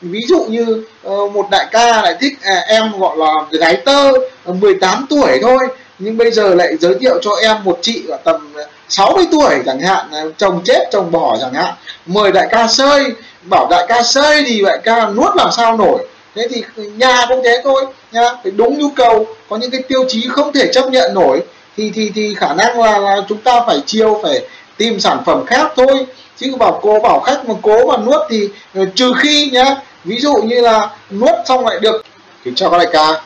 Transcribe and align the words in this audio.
ví 0.00 0.20
dụ 0.28 0.44
như 0.48 0.84
ờ, 1.02 1.26
một 1.26 1.46
đại 1.50 1.66
ca 1.70 2.02
lại 2.02 2.16
thích 2.20 2.32
à, 2.42 2.64
em 2.66 2.98
gọi 2.98 3.16
là 3.16 3.34
gái 3.50 3.76
tơ 3.76 4.12
ờ, 4.44 4.52
18 4.52 5.06
tuổi 5.10 5.38
thôi 5.42 5.58
nhưng 5.98 6.16
bây 6.16 6.30
giờ 6.30 6.54
lại 6.54 6.76
giới 6.80 6.94
thiệu 7.00 7.18
cho 7.22 7.30
em 7.42 7.56
một 7.64 7.78
chị 7.82 8.02
ở 8.08 8.16
tầm 8.24 8.54
60 8.88 9.24
tuổi 9.30 9.54
chẳng 9.66 9.80
hạn 9.80 10.06
à, 10.12 10.22
chồng 10.36 10.60
chết 10.64 10.88
chồng 10.92 11.10
bỏ 11.10 11.36
chẳng 11.40 11.54
hạn 11.54 11.74
mời 12.06 12.32
đại 12.32 12.46
ca 12.50 12.66
sơi 12.66 13.04
bảo 13.42 13.66
đại 13.70 13.84
ca 13.88 14.02
sơi 14.02 14.44
thì 14.46 14.62
đại 14.64 14.78
ca 14.84 15.08
nuốt 15.08 15.36
làm 15.36 15.48
sao 15.52 15.76
nổi. 15.76 16.06
Thế 16.34 16.48
thì 16.50 16.62
nhà 16.96 17.26
cũng 17.28 17.40
thế 17.44 17.60
thôi 17.64 17.86
nha 18.12 18.34
phải 18.42 18.52
đúng 18.52 18.78
nhu 18.78 18.90
cầu 18.96 19.26
có 19.48 19.56
những 19.56 19.70
cái 19.70 19.82
tiêu 19.82 20.04
chí 20.08 20.28
không 20.28 20.52
thể 20.52 20.72
chấp 20.72 20.90
nhận 20.90 21.14
nổi 21.14 21.42
thì 21.76 21.90
thì 21.94 22.12
thì 22.14 22.34
khả 22.34 22.54
năng 22.54 22.80
là, 22.80 22.98
là 22.98 23.16
chúng 23.28 23.38
ta 23.38 23.60
phải 23.66 23.80
chiêu 23.86 24.20
phải 24.22 24.40
tìm 24.76 25.00
sản 25.00 25.18
phẩm 25.26 25.46
khác 25.46 25.72
thôi. 25.76 26.06
Chứ 26.36 26.56
bảo 26.58 26.80
cố 26.82 27.00
bảo 27.00 27.20
khách 27.20 27.48
mà 27.48 27.54
cố 27.62 27.86
mà 27.86 27.96
nuốt 27.96 28.20
thì 28.30 28.48
ờ, 28.74 28.84
trừ 28.94 29.12
khi 29.18 29.50
nhá 29.52 29.76
ví 30.04 30.18
dụ 30.20 30.34
như 30.34 30.60
là 30.60 30.90
nuốt 31.10 31.34
xong 31.48 31.66
lại 31.66 31.78
được 31.80 32.04
thì 32.44 32.50
cho 32.56 32.70
các 32.70 32.78
đại 32.78 32.86
ca. 32.92 33.22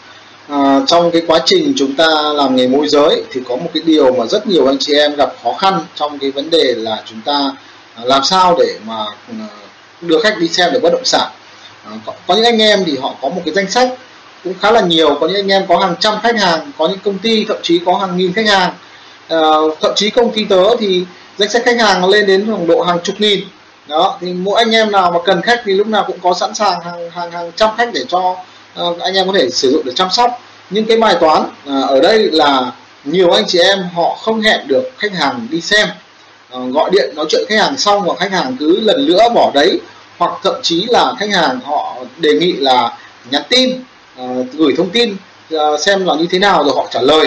À, 0.48 0.80
trong 0.86 1.10
cái 1.10 1.22
quá 1.26 1.38
trình 1.44 1.72
chúng 1.76 1.96
ta 1.96 2.06
làm 2.34 2.56
nghề 2.56 2.68
môi 2.68 2.88
giới 2.88 3.24
thì 3.32 3.40
có 3.48 3.56
một 3.56 3.70
cái 3.74 3.82
điều 3.86 4.14
mà 4.14 4.26
rất 4.26 4.46
nhiều 4.46 4.66
anh 4.66 4.76
chị 4.80 4.94
em 4.94 5.16
gặp 5.16 5.32
khó 5.42 5.52
khăn 5.52 5.84
trong 5.94 6.18
cái 6.18 6.30
vấn 6.30 6.50
đề 6.50 6.74
là 6.76 7.02
chúng 7.04 7.20
ta 7.24 7.52
à, 7.94 8.02
làm 8.04 8.24
sao 8.24 8.56
để 8.58 8.74
mà 8.86 9.04
à, 9.28 9.46
đưa 10.00 10.20
khách 10.22 10.38
đi 10.38 10.48
xem 10.48 10.72
được 10.72 10.80
bất 10.82 10.92
động 10.92 11.04
sản. 11.04 11.30
À, 11.84 11.90
có, 12.06 12.12
có 12.26 12.34
những 12.34 12.44
anh 12.44 12.58
em 12.58 12.84
thì 12.86 12.96
họ 13.02 13.14
có 13.22 13.28
một 13.28 13.42
cái 13.44 13.54
danh 13.54 13.70
sách 13.70 13.88
cũng 14.44 14.54
khá 14.60 14.70
là 14.70 14.80
nhiều. 14.80 15.16
Có 15.20 15.26
những 15.26 15.36
anh 15.36 15.48
em 15.48 15.66
có 15.68 15.78
hàng 15.78 15.94
trăm 16.00 16.14
khách 16.22 16.38
hàng 16.38 16.70
có 16.78 16.88
những 16.88 16.98
công 17.04 17.18
ty 17.18 17.44
thậm 17.44 17.56
chí 17.62 17.80
có 17.86 17.96
hàng 17.98 18.16
nghìn 18.16 18.32
khách 18.32 18.46
hàng. 18.46 18.72
À, 19.28 19.38
thậm 19.80 19.92
chí 19.96 20.10
công 20.10 20.32
ty 20.32 20.44
tớ 20.44 20.76
thì 20.78 21.04
danh 21.38 21.50
sách 21.50 21.62
khách 21.64 21.80
hàng 21.80 22.08
lên 22.08 22.26
đến 22.26 22.46
khoảng 22.46 22.66
độ 22.66 22.82
hàng 22.82 22.98
chục 23.02 23.16
nghìn 23.18 23.44
đó 23.88 24.18
thì 24.20 24.32
mỗi 24.32 24.58
anh 24.58 24.70
em 24.70 24.92
nào 24.92 25.10
mà 25.10 25.18
cần 25.24 25.42
khách 25.42 25.62
thì 25.64 25.72
lúc 25.72 25.86
nào 25.86 26.04
cũng 26.06 26.18
có 26.22 26.34
sẵn 26.34 26.54
sàng 26.54 26.80
hàng 26.80 27.10
hàng 27.10 27.30
hàng 27.30 27.52
trăm 27.56 27.70
khách 27.76 27.88
để 27.94 28.04
cho 28.08 28.36
uh, 28.82 29.00
anh 29.00 29.14
em 29.14 29.26
có 29.26 29.32
thể 29.32 29.50
sử 29.50 29.70
dụng 29.70 29.82
để 29.84 29.92
chăm 29.94 30.10
sóc. 30.10 30.30
Nhưng 30.70 30.84
cái 30.86 30.96
bài 30.96 31.16
toán 31.20 31.42
uh, 31.42 31.90
ở 31.90 32.00
đây 32.00 32.18
là 32.18 32.72
nhiều 33.04 33.30
anh 33.30 33.44
chị 33.46 33.58
em 33.58 33.78
họ 33.94 34.16
không 34.22 34.40
hẹn 34.40 34.68
được 34.68 34.90
khách 34.98 35.12
hàng 35.12 35.46
đi 35.50 35.60
xem. 35.60 35.88
Uh, 36.56 36.74
gọi 36.74 36.90
điện 36.90 37.10
nói 37.14 37.26
chuyện 37.28 37.44
khách 37.48 37.58
hàng 37.58 37.76
xong 37.76 38.04
và 38.04 38.14
khách 38.18 38.32
hàng 38.32 38.56
cứ 38.60 38.80
lần 38.80 39.06
nữa 39.06 39.28
bỏ 39.34 39.50
đấy 39.54 39.80
hoặc 40.18 40.32
thậm 40.42 40.54
chí 40.62 40.86
là 40.88 41.14
khách 41.18 41.30
hàng 41.30 41.60
họ 41.64 41.96
đề 42.18 42.32
nghị 42.32 42.52
là 42.52 42.98
nhắn 43.30 43.42
tin 43.48 43.84
uh, 44.22 44.46
gửi 44.52 44.74
thông 44.76 44.90
tin 44.90 45.16
uh, 45.54 45.80
xem 45.80 46.06
là 46.06 46.14
như 46.14 46.26
thế 46.30 46.38
nào 46.38 46.64
rồi 46.64 46.72
họ 46.76 46.86
trả 46.90 47.00
lời. 47.00 47.26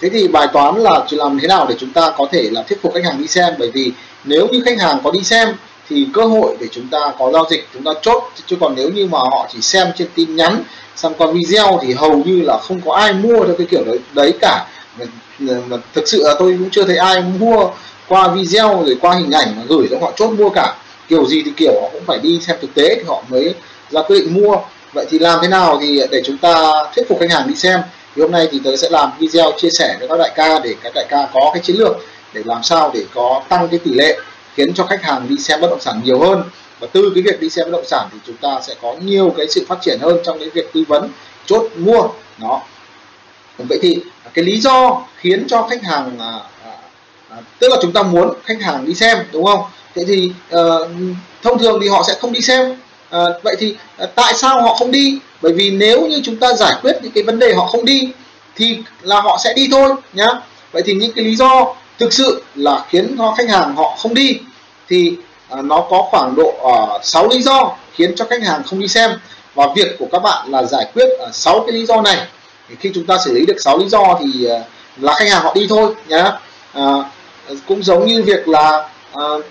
Thế 0.00 0.08
thì 0.08 0.28
bài 0.28 0.46
toán 0.52 0.76
là 0.76 1.00
làm 1.10 1.38
thế 1.38 1.48
nào 1.48 1.66
để 1.68 1.74
chúng 1.78 1.92
ta 1.92 2.12
có 2.18 2.26
thể 2.32 2.48
là 2.50 2.62
thuyết 2.62 2.82
phục 2.82 2.94
khách 2.94 3.04
hàng 3.04 3.20
đi 3.20 3.26
xem? 3.26 3.54
Bởi 3.58 3.70
vì 3.70 3.92
nếu 4.24 4.48
như 4.48 4.62
khách 4.64 4.80
hàng 4.80 5.00
có 5.04 5.10
đi 5.10 5.22
xem 5.22 5.48
thì 5.88 6.06
cơ 6.12 6.22
hội 6.22 6.56
để 6.60 6.66
chúng 6.72 6.88
ta 6.88 7.12
có 7.18 7.30
giao 7.32 7.46
dịch 7.50 7.68
chúng 7.74 7.84
ta 7.84 7.90
chốt. 8.02 8.22
Chứ 8.46 8.56
còn 8.60 8.74
nếu 8.76 8.90
như 8.90 9.06
mà 9.06 9.18
họ 9.18 9.48
chỉ 9.52 9.60
xem 9.60 9.88
trên 9.98 10.08
tin 10.14 10.36
nhắn 10.36 10.62
xem 10.96 11.12
qua 11.18 11.26
video 11.32 11.80
thì 11.82 11.92
hầu 11.92 12.22
như 12.26 12.42
là 12.42 12.58
không 12.58 12.80
có 12.84 12.94
ai 12.94 13.12
mua 13.12 13.44
theo 13.44 13.54
cái 13.58 13.66
kiểu 13.70 13.84
đấy, 13.84 13.98
đấy 14.12 14.32
cả. 14.40 14.66
Mà, 14.98 15.04
mà 15.66 15.76
thực 15.94 16.08
sự 16.08 16.22
là 16.24 16.34
tôi 16.38 16.56
cũng 16.58 16.70
chưa 16.70 16.84
thấy 16.84 16.96
ai 16.96 17.22
mua 17.22 17.70
qua 18.08 18.28
video 18.28 18.82
rồi 18.86 18.96
qua 19.00 19.14
hình 19.14 19.30
ảnh 19.30 19.54
mà 19.56 19.62
gửi 19.68 19.86
cho 19.90 19.96
họ 20.00 20.12
chốt 20.16 20.30
mua 20.30 20.50
cả. 20.50 20.74
Kiểu 21.08 21.26
gì 21.26 21.42
thì 21.44 21.52
kiểu 21.56 21.80
họ 21.82 21.88
cũng 21.92 22.04
phải 22.06 22.18
đi 22.18 22.40
xem 22.40 22.56
thực 22.60 22.74
tế 22.74 22.94
thì 22.94 23.02
họ 23.06 23.22
mới 23.28 23.54
ra 23.90 24.02
quyết 24.02 24.18
định 24.18 24.34
mua. 24.34 24.56
Vậy 24.92 25.06
thì 25.10 25.18
làm 25.18 25.38
thế 25.42 25.48
nào 25.48 25.78
thì 25.80 26.00
để 26.10 26.22
chúng 26.24 26.38
ta 26.38 26.72
thuyết 26.96 27.08
phục 27.08 27.20
khách 27.20 27.30
hàng 27.30 27.48
đi 27.48 27.54
xem? 27.54 27.80
Thì 28.16 28.22
hôm 28.22 28.30
nay 28.30 28.48
thì 28.52 28.60
tôi 28.64 28.76
sẽ 28.76 28.88
làm 28.90 29.10
video 29.18 29.52
chia 29.58 29.68
sẻ 29.78 29.96
với 29.98 30.08
các 30.08 30.18
đại 30.18 30.32
ca 30.34 30.58
để 30.58 30.74
các 30.82 30.92
đại 30.94 31.04
ca 31.08 31.28
có 31.32 31.50
cái 31.54 31.62
chiến 31.62 31.76
lược 31.76 31.96
để 32.32 32.42
làm 32.44 32.62
sao 32.62 32.90
để 32.94 33.04
có 33.14 33.42
tăng 33.48 33.68
cái 33.68 33.80
tỷ 33.84 33.90
lệ 33.94 34.18
khiến 34.54 34.74
cho 34.74 34.84
khách 34.84 35.02
hàng 35.02 35.26
đi 35.28 35.36
xem 35.38 35.60
bất 35.60 35.68
động 35.70 35.80
sản 35.80 36.00
nhiều 36.04 36.18
hơn. 36.20 36.42
Và 36.80 36.86
từ 36.92 37.12
cái 37.14 37.22
việc 37.22 37.40
đi 37.40 37.50
xem 37.50 37.64
bất 37.64 37.72
động 37.72 37.86
sản 37.86 38.08
thì 38.12 38.18
chúng 38.26 38.36
ta 38.36 38.60
sẽ 38.62 38.74
có 38.82 38.94
nhiều 39.04 39.34
cái 39.36 39.46
sự 39.48 39.64
phát 39.68 39.78
triển 39.82 39.98
hơn 40.00 40.18
trong 40.24 40.38
cái 40.38 40.48
việc 40.48 40.72
tư 40.72 40.84
vấn 40.88 41.10
chốt 41.46 41.70
mua. 41.76 42.08
Đó. 42.38 42.62
Vậy 43.58 43.78
thì 43.82 43.98
cái 44.34 44.44
lý 44.44 44.60
do 44.60 45.02
khiến 45.16 45.46
cho 45.48 45.66
khách 45.70 45.82
hàng 45.82 46.18
à, 46.18 46.40
à, 46.64 46.72
à 47.30 47.36
tức 47.58 47.68
là 47.70 47.76
chúng 47.82 47.92
ta 47.92 48.02
muốn 48.02 48.34
khách 48.44 48.62
hàng 48.62 48.84
đi 48.84 48.94
xem 48.94 49.18
đúng 49.32 49.44
không? 49.44 49.62
Thế 49.94 50.02
thì 50.06 50.32
à, 50.50 50.60
thông 51.42 51.58
thường 51.58 51.78
thì 51.82 51.88
họ 51.88 52.02
sẽ 52.06 52.14
không 52.20 52.32
đi 52.32 52.40
xem. 52.40 52.76
À, 53.10 53.20
vậy 53.42 53.56
thì 53.58 53.76
à, 53.98 54.06
tại 54.14 54.34
sao 54.34 54.62
họ 54.62 54.74
không 54.74 54.90
đi? 54.90 55.18
Bởi 55.42 55.52
vì 55.52 55.70
nếu 55.70 56.06
như 56.06 56.20
chúng 56.24 56.36
ta 56.36 56.52
giải 56.52 56.74
quyết 56.82 56.96
những 57.02 57.12
cái 57.12 57.24
vấn 57.24 57.38
đề 57.38 57.54
họ 57.54 57.66
không 57.66 57.84
đi 57.84 58.08
thì 58.56 58.78
là 59.02 59.20
họ 59.20 59.38
sẽ 59.44 59.52
đi 59.54 59.68
thôi 59.70 59.94
nhá. 60.12 60.28
Vậy 60.72 60.82
thì 60.86 60.94
những 60.94 61.12
cái 61.12 61.24
lý 61.24 61.36
do 61.36 61.74
thực 61.98 62.12
sự 62.12 62.42
là 62.54 62.84
khiến 62.88 63.14
cho 63.18 63.34
khách 63.38 63.48
hàng 63.48 63.76
họ 63.76 63.96
không 63.98 64.14
đi 64.14 64.38
thì 64.88 65.16
à, 65.48 65.62
nó 65.62 65.80
có 65.90 66.06
khoảng 66.10 66.34
độ 66.36 66.54
à, 66.74 66.98
6 67.02 67.28
lý 67.28 67.42
do 67.42 67.76
khiến 67.94 68.14
cho 68.16 68.24
khách 68.30 68.42
hàng 68.42 68.62
không 68.66 68.80
đi 68.80 68.88
xem. 68.88 69.10
Và 69.54 69.66
việc 69.76 69.96
của 69.98 70.06
các 70.12 70.18
bạn 70.18 70.50
là 70.50 70.62
giải 70.62 70.86
quyết 70.94 71.08
à, 71.26 71.26
6 71.32 71.60
cái 71.66 71.72
lý 71.72 71.86
do 71.86 72.00
này. 72.00 72.18
Thì 72.68 72.74
khi 72.80 72.90
chúng 72.94 73.06
ta 73.06 73.18
xử 73.24 73.32
lý 73.32 73.46
được 73.46 73.56
6 73.58 73.78
lý 73.78 73.88
do 73.88 74.18
thì 74.20 74.46
à, 74.46 74.58
là 74.96 75.14
khách 75.14 75.28
hàng 75.30 75.42
họ 75.42 75.52
đi 75.54 75.66
thôi 75.68 75.94
nhá. 76.08 76.32
À, 76.72 77.10
cũng 77.68 77.82
giống 77.82 78.06
như 78.06 78.22
việc 78.22 78.48
là 78.48 78.88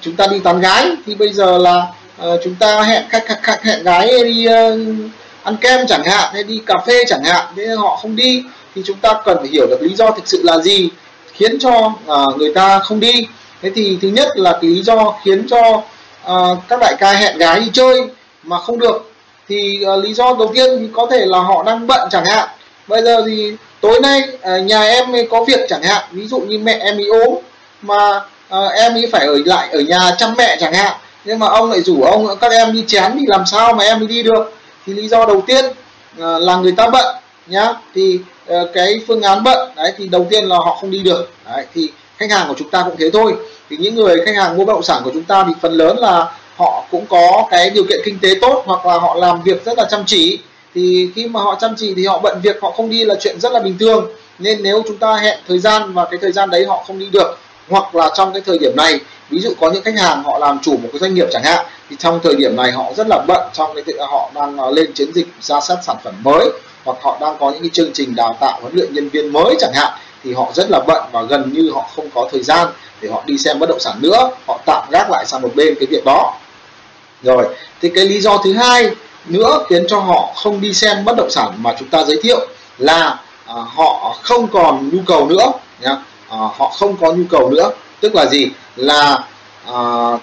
chúng 0.01 0.15
ta 0.15 0.27
đi 0.27 0.39
tán 0.39 0.61
gái 0.61 0.91
thì 1.05 1.15
bây 1.15 1.33
giờ 1.33 1.57
là 1.57 1.87
chúng 2.43 2.55
ta 2.55 2.81
hẹn 2.81 3.03
khách, 3.09 3.25
khách, 3.25 3.39
khách 3.43 3.63
hẹn 3.63 3.83
gái 3.83 4.23
đi 4.23 4.47
uh, 4.47 4.79
ăn 5.43 5.57
kem 5.61 5.87
chẳng 5.87 6.03
hạn 6.03 6.29
hay 6.33 6.43
đi 6.43 6.61
cà 6.65 6.75
phê 6.87 7.03
chẳng 7.07 7.23
hạn 7.23 7.45
thế 7.55 7.67
họ 7.67 7.97
không 8.01 8.15
đi 8.15 8.43
thì 8.75 8.81
chúng 8.85 8.97
ta 8.97 9.21
cần 9.25 9.37
phải 9.39 9.49
hiểu 9.49 9.67
được 9.67 9.81
lý 9.81 9.95
do 9.95 10.11
thực 10.11 10.27
sự 10.27 10.41
là 10.43 10.57
gì 10.57 10.89
khiến 11.33 11.59
cho 11.59 11.91
uh, 12.07 12.37
người 12.37 12.53
ta 12.53 12.79
không 12.79 12.99
đi. 12.99 13.27
Thế 13.61 13.71
thì 13.75 13.97
thứ 14.01 14.07
nhất 14.07 14.27
là 14.35 14.51
cái 14.51 14.69
lý 14.69 14.81
do 14.81 15.13
khiến 15.23 15.47
cho 15.49 15.81
uh, 16.31 16.57
các 16.67 16.79
đại 16.79 16.95
ca 16.99 17.11
hẹn 17.11 17.37
gái 17.37 17.59
đi 17.59 17.67
chơi 17.73 18.01
mà 18.43 18.59
không 18.59 18.79
được. 18.79 19.11
Thì 19.47 19.85
uh, 19.85 20.03
lý 20.03 20.13
do 20.13 20.33
đầu 20.39 20.51
tiên 20.53 20.69
thì 20.79 20.87
có 20.93 21.07
thể 21.11 21.25
là 21.25 21.39
họ 21.39 21.63
đang 21.63 21.87
bận 21.87 22.07
chẳng 22.11 22.25
hạn. 22.25 22.49
Bây 22.87 23.03
giờ 23.03 23.23
thì 23.25 23.53
tối 23.81 23.99
nay 23.99 24.21
uh, 24.35 24.65
nhà 24.65 24.81
em 24.81 25.05
có 25.31 25.43
việc 25.43 25.59
chẳng 25.69 25.83
hạn. 25.83 26.03
Ví 26.11 26.27
dụ 26.27 26.39
như 26.39 26.59
mẹ 26.59 26.77
em 26.81 26.97
bị 26.97 27.07
ốm 27.07 27.35
mà 27.81 28.21
uh, 28.55 28.73
em 28.73 28.95
ý 28.95 29.05
phải 29.11 29.25
ở 29.25 29.37
lại 29.45 29.69
ở 29.71 29.79
nhà 29.79 30.15
chăm 30.17 30.33
mẹ 30.37 30.57
chẳng 30.59 30.73
hạn. 30.73 30.93
Nhưng 31.25 31.39
mà 31.39 31.47
ông 31.47 31.71
lại 31.71 31.81
rủ 31.81 32.03
ông 32.03 32.37
các 32.41 32.51
em 32.51 32.73
đi 32.73 32.83
chén 32.87 33.11
thì 33.13 33.25
làm 33.27 33.45
sao 33.45 33.73
mà 33.73 33.83
em 33.83 34.07
đi 34.07 34.23
được? 34.23 34.53
Thì 34.85 34.93
lý 34.93 35.07
do 35.07 35.25
đầu 35.25 35.41
tiên 35.47 35.65
uh, 35.65 35.73
là 36.17 36.55
người 36.55 36.71
ta 36.71 36.89
bận 36.89 37.15
nhá. 37.47 37.73
Thì 37.95 38.19
Ờ, 38.47 38.69
cái 38.73 39.01
phương 39.07 39.21
án 39.21 39.43
bận 39.43 39.69
đấy 39.75 39.93
thì 39.97 40.07
đầu 40.07 40.27
tiên 40.29 40.43
là 40.45 40.55
họ 40.55 40.77
không 40.81 40.91
đi 40.91 40.99
được. 40.99 41.31
Đấy, 41.45 41.65
thì 41.73 41.91
khách 42.17 42.31
hàng 42.31 42.47
của 42.47 42.55
chúng 42.57 42.69
ta 42.69 42.83
cũng 42.83 42.95
thế 42.99 43.09
thôi. 43.13 43.33
Thì 43.69 43.77
những 43.77 43.95
người 43.95 44.25
khách 44.25 44.35
hàng 44.35 44.57
mua 44.57 44.65
bất 44.65 44.73
động 44.73 44.83
sản 44.83 45.01
của 45.03 45.11
chúng 45.13 45.23
ta 45.23 45.43
thì 45.47 45.53
phần 45.61 45.73
lớn 45.73 45.97
là 45.97 46.31
họ 46.55 46.85
cũng 46.91 47.05
có 47.05 47.47
cái 47.51 47.69
điều 47.69 47.83
kiện 47.89 47.99
kinh 48.05 48.19
tế 48.19 48.29
tốt 48.41 48.63
hoặc 48.65 48.85
là 48.85 48.93
họ 48.93 49.15
làm 49.15 49.43
việc 49.43 49.65
rất 49.65 49.77
là 49.77 49.85
chăm 49.91 50.03
chỉ. 50.05 50.39
Thì 50.75 51.09
khi 51.15 51.27
mà 51.27 51.41
họ 51.41 51.57
chăm 51.61 51.75
chỉ 51.77 51.93
thì 51.93 52.05
họ 52.05 52.19
bận 52.19 52.39
việc 52.43 52.61
họ 52.61 52.71
không 52.71 52.89
đi 52.89 53.05
là 53.05 53.15
chuyện 53.19 53.39
rất 53.39 53.51
là 53.53 53.59
bình 53.59 53.77
thường. 53.79 54.11
Nên 54.39 54.63
nếu 54.63 54.83
chúng 54.87 54.97
ta 54.97 55.15
hẹn 55.15 55.39
thời 55.47 55.59
gian 55.59 55.93
và 55.93 56.05
cái 56.05 56.19
thời 56.21 56.31
gian 56.31 56.49
đấy 56.49 56.65
họ 56.65 56.83
không 56.87 56.99
đi 56.99 57.09
được 57.11 57.37
hoặc 57.69 57.95
là 57.95 58.09
trong 58.15 58.33
cái 58.33 58.41
thời 58.45 58.57
điểm 58.57 58.75
này 58.75 58.99
ví 59.29 59.39
dụ 59.39 59.53
có 59.59 59.71
những 59.71 59.83
khách 59.83 59.99
hàng 59.99 60.23
họ 60.23 60.39
làm 60.39 60.59
chủ 60.59 60.77
một 60.77 60.89
cái 60.91 60.99
doanh 60.99 61.13
nghiệp 61.13 61.27
chẳng 61.31 61.43
hạn 61.43 61.65
thì 61.89 61.95
trong 61.99 62.19
thời 62.23 62.35
điểm 62.35 62.55
này 62.55 62.71
họ 62.71 62.93
rất 62.97 63.07
là 63.09 63.23
bận 63.27 63.49
trong 63.53 63.71
cái 63.75 63.83
việc 63.83 63.95
họ 63.99 64.31
đang 64.35 64.57
ờ, 64.57 64.71
lên 64.71 64.93
chiến 64.93 65.13
dịch 65.13 65.27
ra 65.41 65.59
sát 65.61 65.77
sản 65.83 65.95
phẩm 66.03 66.13
mới 66.23 66.49
hoặc 66.85 66.97
họ 67.01 67.17
đang 67.21 67.35
có 67.39 67.51
những 67.51 67.61
cái 67.61 67.69
chương 67.73 67.91
trình 67.93 68.15
đào 68.15 68.37
tạo 68.39 68.59
huấn 68.61 68.73
luyện 68.75 68.93
nhân 68.93 69.09
viên 69.09 69.33
mới 69.33 69.55
chẳng 69.59 69.73
hạn 69.73 69.93
thì 70.23 70.33
họ 70.33 70.51
rất 70.53 70.69
là 70.69 70.79
bận 70.87 71.03
và 71.11 71.21
gần 71.21 71.53
như 71.53 71.71
họ 71.73 71.89
không 71.95 72.09
có 72.15 72.29
thời 72.31 72.43
gian 72.43 72.67
để 73.01 73.09
họ 73.09 73.23
đi 73.25 73.37
xem 73.37 73.59
bất 73.59 73.69
động 73.69 73.79
sản 73.79 73.95
nữa. 74.01 74.31
Họ 74.47 74.59
tạm 74.65 74.87
gác 74.91 75.09
lại 75.09 75.25
sang 75.25 75.41
một 75.41 75.51
bên 75.55 75.75
cái 75.79 75.87
việc 75.89 76.05
đó. 76.05 76.33
Rồi 77.23 77.55
thì 77.81 77.91
cái 77.95 78.05
lý 78.05 78.21
do 78.21 78.37
thứ 78.37 78.53
hai 78.53 78.89
nữa 79.25 79.65
khiến 79.69 79.85
cho 79.87 79.99
họ 79.99 80.33
không 80.35 80.61
đi 80.61 80.73
xem 80.73 81.05
bất 81.05 81.13
động 81.17 81.29
sản 81.29 81.51
mà 81.57 81.75
chúng 81.79 81.89
ta 81.89 82.03
giới 82.03 82.19
thiệu 82.23 82.47
là 82.77 83.19
à, 83.45 83.55
họ 83.75 84.15
không 84.21 84.47
còn 84.47 84.89
nhu 84.93 84.99
cầu 85.05 85.27
nữa 85.27 85.51
nhá. 85.81 85.95
À, 86.29 86.37
họ 86.57 86.73
không 86.79 86.97
có 86.97 87.11
nhu 87.11 87.23
cầu 87.29 87.49
nữa. 87.49 87.71
Tức 87.99 88.15
là 88.15 88.25
gì? 88.25 88.49
Là 88.75 89.23
à, 89.67 89.77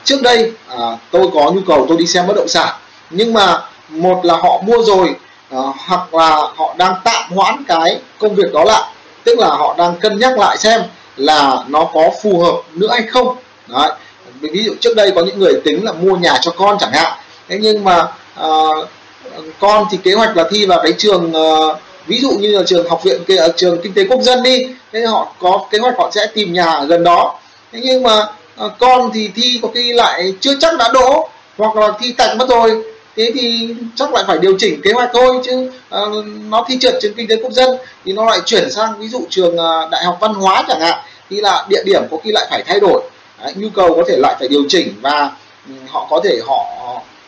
trước 0.04 0.22
đây 0.22 0.53
à, 0.69 0.78
tôi 1.10 1.28
có 1.34 1.50
nhu 1.50 1.60
cầu 1.66 1.87
tôi 1.88 1.97
đi 1.97 2.06
xem 2.06 2.26
bất 2.26 2.37
động 2.37 2.49
sản 2.49 2.75
nhưng 3.10 3.32
mà 3.32 3.62
một 3.88 4.25
là 4.25 4.34
họ 4.37 4.62
mua 4.66 4.84
rồi 4.84 5.14
Ờ, 5.50 5.73
hoặc 5.87 6.14
là 6.14 6.37
họ 6.56 6.75
đang 6.79 6.94
tạm 7.05 7.31
hoãn 7.31 7.64
cái 7.69 8.00
công 8.19 8.35
việc 8.35 8.52
đó 8.52 8.64
lại. 8.64 8.82
Tức 9.25 9.38
là 9.38 9.49
họ 9.49 9.75
đang 9.79 9.97
cân 9.97 10.19
nhắc 10.19 10.38
lại 10.38 10.58
xem 10.58 10.82
là 11.17 11.64
nó 11.69 11.85
có 11.94 12.11
phù 12.23 12.43
hợp 12.43 12.62
nữa 12.75 12.88
hay 12.91 13.02
không. 13.02 13.37
Đấy. 13.67 13.91
ví 14.41 14.64
dụ 14.64 14.75
trước 14.81 14.97
đây 14.97 15.12
có 15.14 15.23
những 15.23 15.38
người 15.38 15.61
tính 15.64 15.85
là 15.85 15.93
mua 15.93 16.17
nhà 16.17 16.38
cho 16.41 16.50
con 16.50 16.79
chẳng 16.81 16.93
hạn. 16.93 17.12
Thế 17.49 17.58
nhưng 17.62 17.85
mà 17.85 18.06
à, 18.35 18.49
con 19.58 19.87
thì 19.91 19.99
kế 20.05 20.14
hoạch 20.14 20.37
là 20.37 20.44
thi 20.50 20.67
vào 20.67 20.81
cái 20.82 20.93
trường 20.99 21.32
à, 21.32 21.49
ví 22.06 22.20
dụ 22.20 22.31
như 22.31 22.58
là 22.58 22.62
trường 22.67 22.88
học 22.88 23.02
viện 23.05 23.25
kia 23.29 23.47
trường 23.56 23.81
kinh 23.82 23.94
tế 23.94 24.05
quốc 24.08 24.23
dân 24.23 24.43
đi. 24.43 24.67
Thế 24.93 25.00
họ 25.00 25.32
có 25.38 25.67
kế 25.70 25.79
hoạch 25.79 25.94
họ 25.99 26.11
sẽ 26.14 26.26
tìm 26.35 26.52
nhà 26.52 26.64
ở 26.64 26.85
gần 26.85 27.05
đó. 27.05 27.38
Thế 27.73 27.81
nhưng 27.85 28.02
mà 28.02 28.26
à, 28.56 28.67
con 28.79 29.11
thì 29.14 29.31
thi 29.35 29.58
có 29.62 29.69
khi 29.75 29.93
lại 29.93 30.35
chưa 30.41 30.55
chắc 30.61 30.76
đã 30.79 30.88
đỗ 30.93 31.29
hoặc 31.58 31.76
là 31.76 31.93
thi 32.00 32.12
tạch 32.12 32.37
mất 32.37 32.49
rồi 32.49 32.82
thế 33.20 33.31
thì 33.34 33.75
chắc 33.94 34.14
lại 34.14 34.25
phải 34.26 34.38
điều 34.38 34.58
chỉnh 34.58 34.81
kế 34.82 34.93
hoạch 34.93 35.11
thôi 35.12 35.40
chứ 35.44 35.70
uh, 36.02 36.25
nó 36.49 36.64
thi 36.69 36.78
trượt 36.81 36.94
trường 37.02 37.14
kinh 37.14 37.28
tế 37.28 37.37
quốc 37.43 37.52
dân 37.52 37.70
thì 38.05 38.12
nó 38.12 38.25
lại 38.25 38.40
chuyển 38.46 38.70
sang 38.70 38.99
ví 38.99 39.08
dụ 39.08 39.26
trường 39.31 39.55
uh, 39.55 39.90
đại 39.90 40.05
học 40.05 40.19
văn 40.20 40.34
hóa 40.34 40.64
chẳng 40.69 40.81
hạn 40.81 40.99
thì 41.31 41.40
là 41.40 41.67
địa 41.69 41.82
điểm 41.84 42.02
có 42.11 42.17
khi 42.25 42.32
lại 42.32 42.46
phải 42.50 42.62
thay 42.67 42.81
đổi. 42.81 43.02
Đấy, 43.43 43.52
nhu 43.56 43.69
cầu 43.75 43.94
có 43.96 44.02
thể 44.08 44.17
lại 44.17 44.37
phải 44.38 44.49
điều 44.49 44.62
chỉnh 44.69 44.94
và 45.00 45.31
um, 45.69 45.76
họ 45.88 46.06
có 46.11 46.20
thể 46.25 46.40
họ 46.46 46.67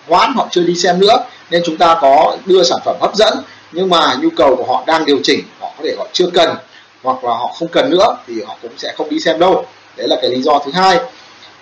hoãn 0.08 0.32
họ 0.36 0.48
chưa 0.50 0.62
đi 0.62 0.74
xem 0.74 1.00
nữa. 1.00 1.24
Nên 1.50 1.62
chúng 1.66 1.76
ta 1.76 1.98
có 2.00 2.36
đưa 2.46 2.62
sản 2.62 2.78
phẩm 2.84 2.96
hấp 3.00 3.14
dẫn 3.14 3.38
nhưng 3.72 3.90
mà 3.90 4.16
nhu 4.22 4.28
cầu 4.36 4.56
của 4.56 4.64
họ 4.64 4.84
đang 4.86 5.04
điều 5.04 5.18
chỉnh 5.22 5.40
họ 5.60 5.70
có 5.78 5.84
thể 5.84 5.94
họ 5.98 6.06
chưa 6.12 6.30
cần 6.34 6.56
hoặc 7.02 7.24
là 7.24 7.30
họ 7.30 7.54
không 7.58 7.68
cần 7.68 7.90
nữa 7.90 8.16
thì 8.26 8.42
họ 8.46 8.56
cũng 8.62 8.72
sẽ 8.76 8.92
không 8.96 9.08
đi 9.10 9.20
xem 9.20 9.38
đâu. 9.38 9.66
Đấy 9.96 10.08
là 10.08 10.16
cái 10.22 10.30
lý 10.30 10.42
do 10.42 10.58
thứ 10.64 10.72
hai. 10.74 10.98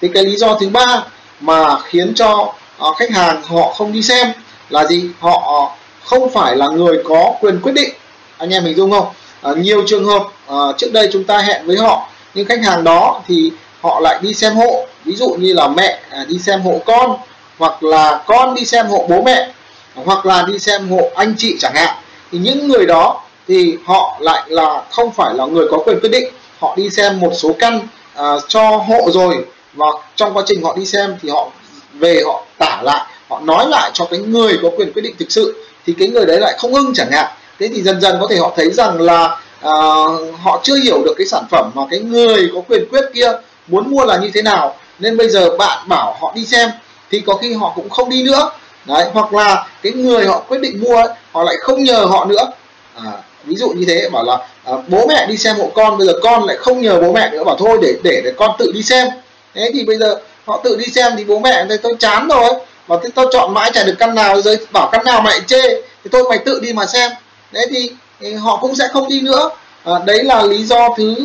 Thì 0.00 0.09
cái 0.15 0.25
lý 0.25 0.37
do 0.37 0.59
thứ 0.61 0.69
ba 0.69 1.05
mà 1.41 1.81
khiến 1.81 2.15
cho 2.15 2.53
uh, 2.88 2.97
khách 2.97 3.11
hàng 3.11 3.43
họ 3.43 3.73
không 3.73 3.93
đi 3.93 4.03
xem 4.03 4.32
là 4.69 4.85
gì? 4.85 5.11
Họ 5.21 5.71
không 6.05 6.31
phải 6.31 6.56
là 6.56 6.69
người 6.69 7.03
có 7.05 7.35
quyền 7.41 7.61
quyết 7.62 7.73
định. 7.73 7.91
Anh 8.38 8.50
em 8.50 8.65
mình 8.65 8.77
dung 8.77 8.91
không? 8.91 9.06
Uh, 9.50 9.59
nhiều 9.59 9.82
trường 9.87 10.05
hợp 10.05 10.23
uh, 10.53 10.79
trước 10.79 10.93
đây 10.93 11.09
chúng 11.12 11.25
ta 11.25 11.38
hẹn 11.38 11.67
với 11.67 11.77
họ 11.77 12.09
nhưng 12.35 12.47
khách 12.47 12.65
hàng 12.65 12.85
đó 12.85 13.23
thì 13.27 13.53
họ 13.81 14.00
lại 14.00 14.19
đi 14.23 14.35
xem 14.35 14.55
hộ. 14.56 14.87
Ví 15.05 15.17
dụ 15.17 15.29
như 15.29 15.53
là 15.53 15.69
mẹ 15.69 16.00
uh, 16.23 16.29
đi 16.29 16.38
xem 16.38 16.61
hộ 16.61 16.81
con 16.87 17.17
hoặc 17.59 17.82
là 17.82 18.23
con 18.27 18.55
đi 18.55 18.65
xem 18.65 18.87
hộ 18.87 19.06
bố 19.09 19.23
mẹ 19.23 19.50
hoặc 19.94 20.26
là 20.26 20.44
đi 20.49 20.59
xem 20.59 20.88
hộ 20.91 21.11
anh 21.15 21.35
chị 21.38 21.56
chẳng 21.61 21.75
hạn. 21.75 21.94
Thì 22.33 22.38
những 22.38 22.69
người 22.69 22.87
đó 22.87 23.21
thì 23.49 23.76
họ 23.85 24.19
lại 24.21 24.43
là 24.47 24.83
không 24.91 25.12
phải 25.12 25.35
là 25.35 25.47
người 25.47 25.67
có 25.71 25.79
quyền 25.79 26.00
quyết 26.00 26.11
định. 26.12 26.33
Họ 26.59 26.75
đi 26.76 26.91
xem 26.91 27.21
một 27.21 27.33
số 27.35 27.53
căn 27.59 27.81
uh, 28.19 28.43
cho 28.49 28.62
hộ 28.76 29.11
rồi 29.11 29.44
và 29.75 29.87
trong 30.17 30.35
quá 30.35 30.43
trình 30.47 30.62
họ 30.62 30.76
đi 30.76 30.87
xem 30.87 31.17
thì 31.23 31.29
họ 31.29 31.49
về 31.95 32.23
họ 32.27 32.45
tả 32.59 32.81
lại 32.83 33.07
họ 33.29 33.41
nói 33.41 33.67
lại 33.69 33.91
cho 33.95 34.05
cái 34.05 34.21
người 34.21 34.59
có 34.63 34.69
quyền 34.77 34.93
quyết 34.93 35.03
định 35.03 35.15
thực 35.19 35.33
sự 35.33 35.65
thì 35.87 35.95
cái 35.99 36.09
người 36.09 36.27
đấy 36.27 36.41
lại 36.41 36.55
không 36.59 36.75
ưng 36.75 36.93
chẳng 36.95 37.11
hạn. 37.13 37.27
Thế 37.59 37.69
thì 37.69 37.83
dần 37.83 38.01
dần 38.01 38.17
có 38.21 38.27
thể 38.31 38.37
họ 38.37 38.53
thấy 38.57 38.71
rằng 38.71 39.01
là 39.01 39.41
uh, 39.67 40.41
họ 40.43 40.61
chưa 40.63 40.77
hiểu 40.77 41.03
được 41.05 41.15
cái 41.19 41.27
sản 41.27 41.45
phẩm 41.51 41.71
mà 41.75 41.83
cái 41.91 42.01
người 42.01 42.51
có 42.55 42.61
quyền 42.69 42.89
quyết 42.91 43.05
kia 43.15 43.33
muốn 43.67 43.91
mua 43.91 44.05
là 44.05 44.17
như 44.17 44.31
thế 44.35 44.43
nào. 44.43 44.77
Nên 44.99 45.17
bây 45.17 45.29
giờ 45.29 45.57
bạn 45.57 45.89
bảo 45.89 46.17
họ 46.21 46.33
đi 46.35 46.47
xem 46.47 46.71
thì 47.11 47.21
có 47.27 47.35
khi 47.35 47.53
họ 47.53 47.73
cũng 47.77 47.91
không 47.91 48.11
đi 48.11 48.23
nữa. 48.23 48.51
Đấy 48.85 49.07
hoặc 49.13 49.35
là 49.35 49.67
cái 49.83 49.93
người 49.93 50.27
họ 50.27 50.41
quyết 50.49 50.59
định 50.61 50.81
mua 50.81 50.97
ấy, 50.97 51.09
họ 51.33 51.43
lại 51.43 51.57
không 51.61 51.85
nhờ 51.85 52.05
họ 52.05 52.25
nữa. 52.25 52.51
À, 52.97 53.13
ví 53.45 53.57
dụ 53.57 53.69
như 53.69 53.85
thế 53.89 54.09
bảo 54.13 54.25
là 54.25 54.39
à, 54.65 54.73
bố 54.89 55.07
mẹ 55.07 55.27
đi 55.27 55.37
xem 55.37 55.57
hộ 55.57 55.71
con 55.75 55.99
bây 55.99 56.07
giờ 56.07 56.13
con 56.23 56.45
lại 56.45 56.57
không 56.57 56.83
nhờ 56.83 57.01
bố 57.01 57.13
mẹ 57.13 57.31
nữa 57.31 57.45
bảo 57.45 57.57
thôi 57.59 57.79
để 57.83 57.95
để 58.03 58.21
để 58.25 58.33
con 58.37 58.51
tự 58.59 58.73
đi 58.75 58.83
xem. 58.83 59.09
Thế 59.55 59.71
thì 59.75 59.85
bây 59.85 59.97
giờ 59.97 60.21
họ 60.47 60.61
tự 60.65 60.77
đi 60.77 60.85
xem 60.93 61.13
thì 61.17 61.25
bố 61.25 61.39
mẹ 61.39 61.65
thấy 61.69 61.79
tôi 61.79 61.95
chán 61.99 62.29
rồi. 62.29 62.51
Mà 62.89 62.97
thế 63.03 63.09
tôi 63.15 63.27
chọn 63.33 63.55
mãi 63.55 63.71
chả 63.75 63.83
được 63.85 63.95
căn 63.99 64.15
nào 64.15 64.43
rồi. 64.43 64.59
Bảo 64.73 64.89
căn 64.93 65.05
nào 65.05 65.21
mày 65.21 65.41
chê. 65.47 65.63
Thì 66.05 66.11
tôi 66.11 66.29
mày 66.29 66.39
tự 66.39 66.61
đi 66.61 66.73
mà 66.73 66.87
xem. 66.87 67.11
Đấy 67.53 67.67
thì, 67.71 67.91
thì 68.21 68.35
họ 68.35 68.57
cũng 68.57 68.75
sẽ 68.75 68.89
không 68.93 69.09
đi 69.09 69.21
nữa. 69.21 69.51
À, 69.85 69.93
đấy 70.07 70.25
là 70.25 70.43
lý 70.43 70.65
do 70.65 70.89
thứ 70.97 71.17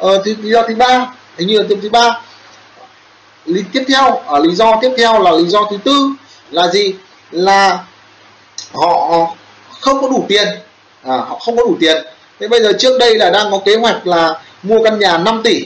uh, 0.00 0.24
thứ 0.24 0.34
lý 0.42 0.50
do 0.50 0.62
thứ 0.68 0.74
ba. 0.74 1.06
Hình 1.38 1.48
như 1.48 1.58
là 1.58 1.64
thứ 1.68 1.76
thứ 1.82 1.88
ba. 1.88 2.20
Lý 3.44 3.62
tiếp 3.72 3.84
theo 3.88 4.16
ở 4.26 4.36
à, 4.36 4.38
lý 4.38 4.54
do 4.54 4.78
tiếp 4.80 4.90
theo 4.98 5.22
là 5.22 5.30
lý 5.30 5.46
do 5.46 5.66
thứ 5.70 5.78
tư 5.84 6.08
là 6.50 6.68
gì? 6.68 6.94
Là 7.30 7.78
họ 8.72 9.10
không 9.80 10.02
có 10.02 10.08
đủ 10.08 10.24
tiền. 10.28 10.48
À, 11.02 11.16
họ 11.16 11.38
không 11.38 11.56
có 11.56 11.64
đủ 11.64 11.76
tiền. 11.80 12.04
Thế 12.40 12.48
bây 12.48 12.62
giờ 12.62 12.72
trước 12.78 12.98
đây 12.98 13.14
là 13.14 13.30
đang 13.30 13.50
có 13.50 13.58
kế 13.64 13.76
hoạch 13.76 14.06
là 14.06 14.40
mua 14.62 14.84
căn 14.84 14.98
nhà 14.98 15.18
5 15.18 15.40
tỷ. 15.44 15.64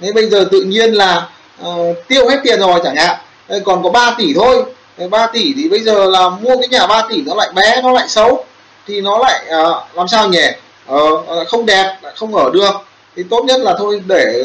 Thế 0.00 0.12
bây 0.12 0.30
giờ 0.30 0.48
tự 0.50 0.60
nhiên 0.62 0.92
là 0.92 1.28
uh, 1.66 2.08
tiêu 2.08 2.28
hết 2.28 2.40
tiền 2.44 2.60
rồi 2.60 2.80
chẳng 2.84 2.96
hạn. 2.96 3.16
Còn 3.64 3.82
có 3.82 3.90
3 3.90 4.14
tỷ 4.18 4.34
thôi. 4.34 4.64
3 5.10 5.26
tỷ 5.26 5.52
thì 5.56 5.68
bây 5.68 5.80
giờ 5.80 6.04
là 6.06 6.28
mua 6.28 6.56
cái 6.56 6.68
nhà 6.68 6.86
3 6.86 7.06
tỷ 7.10 7.22
nó 7.26 7.34
lại 7.34 7.48
bé 7.54 7.82
nó 7.82 7.92
lại 7.92 8.08
xấu. 8.08 8.44
Thì 8.86 9.00
nó 9.00 9.18
lại 9.18 9.44
uh, 9.46 9.96
làm 9.96 10.08
sao 10.08 10.28
nhỉ? 10.28 10.46
Uh, 10.92 11.48
không 11.48 11.66
đẹp 11.66 11.96
không 12.16 12.34
ở 12.34 12.50
được. 12.50 12.72
Thì 13.16 13.22
tốt 13.30 13.44
nhất 13.44 13.60
là 13.60 13.74
thôi 13.78 14.02
để 14.06 14.44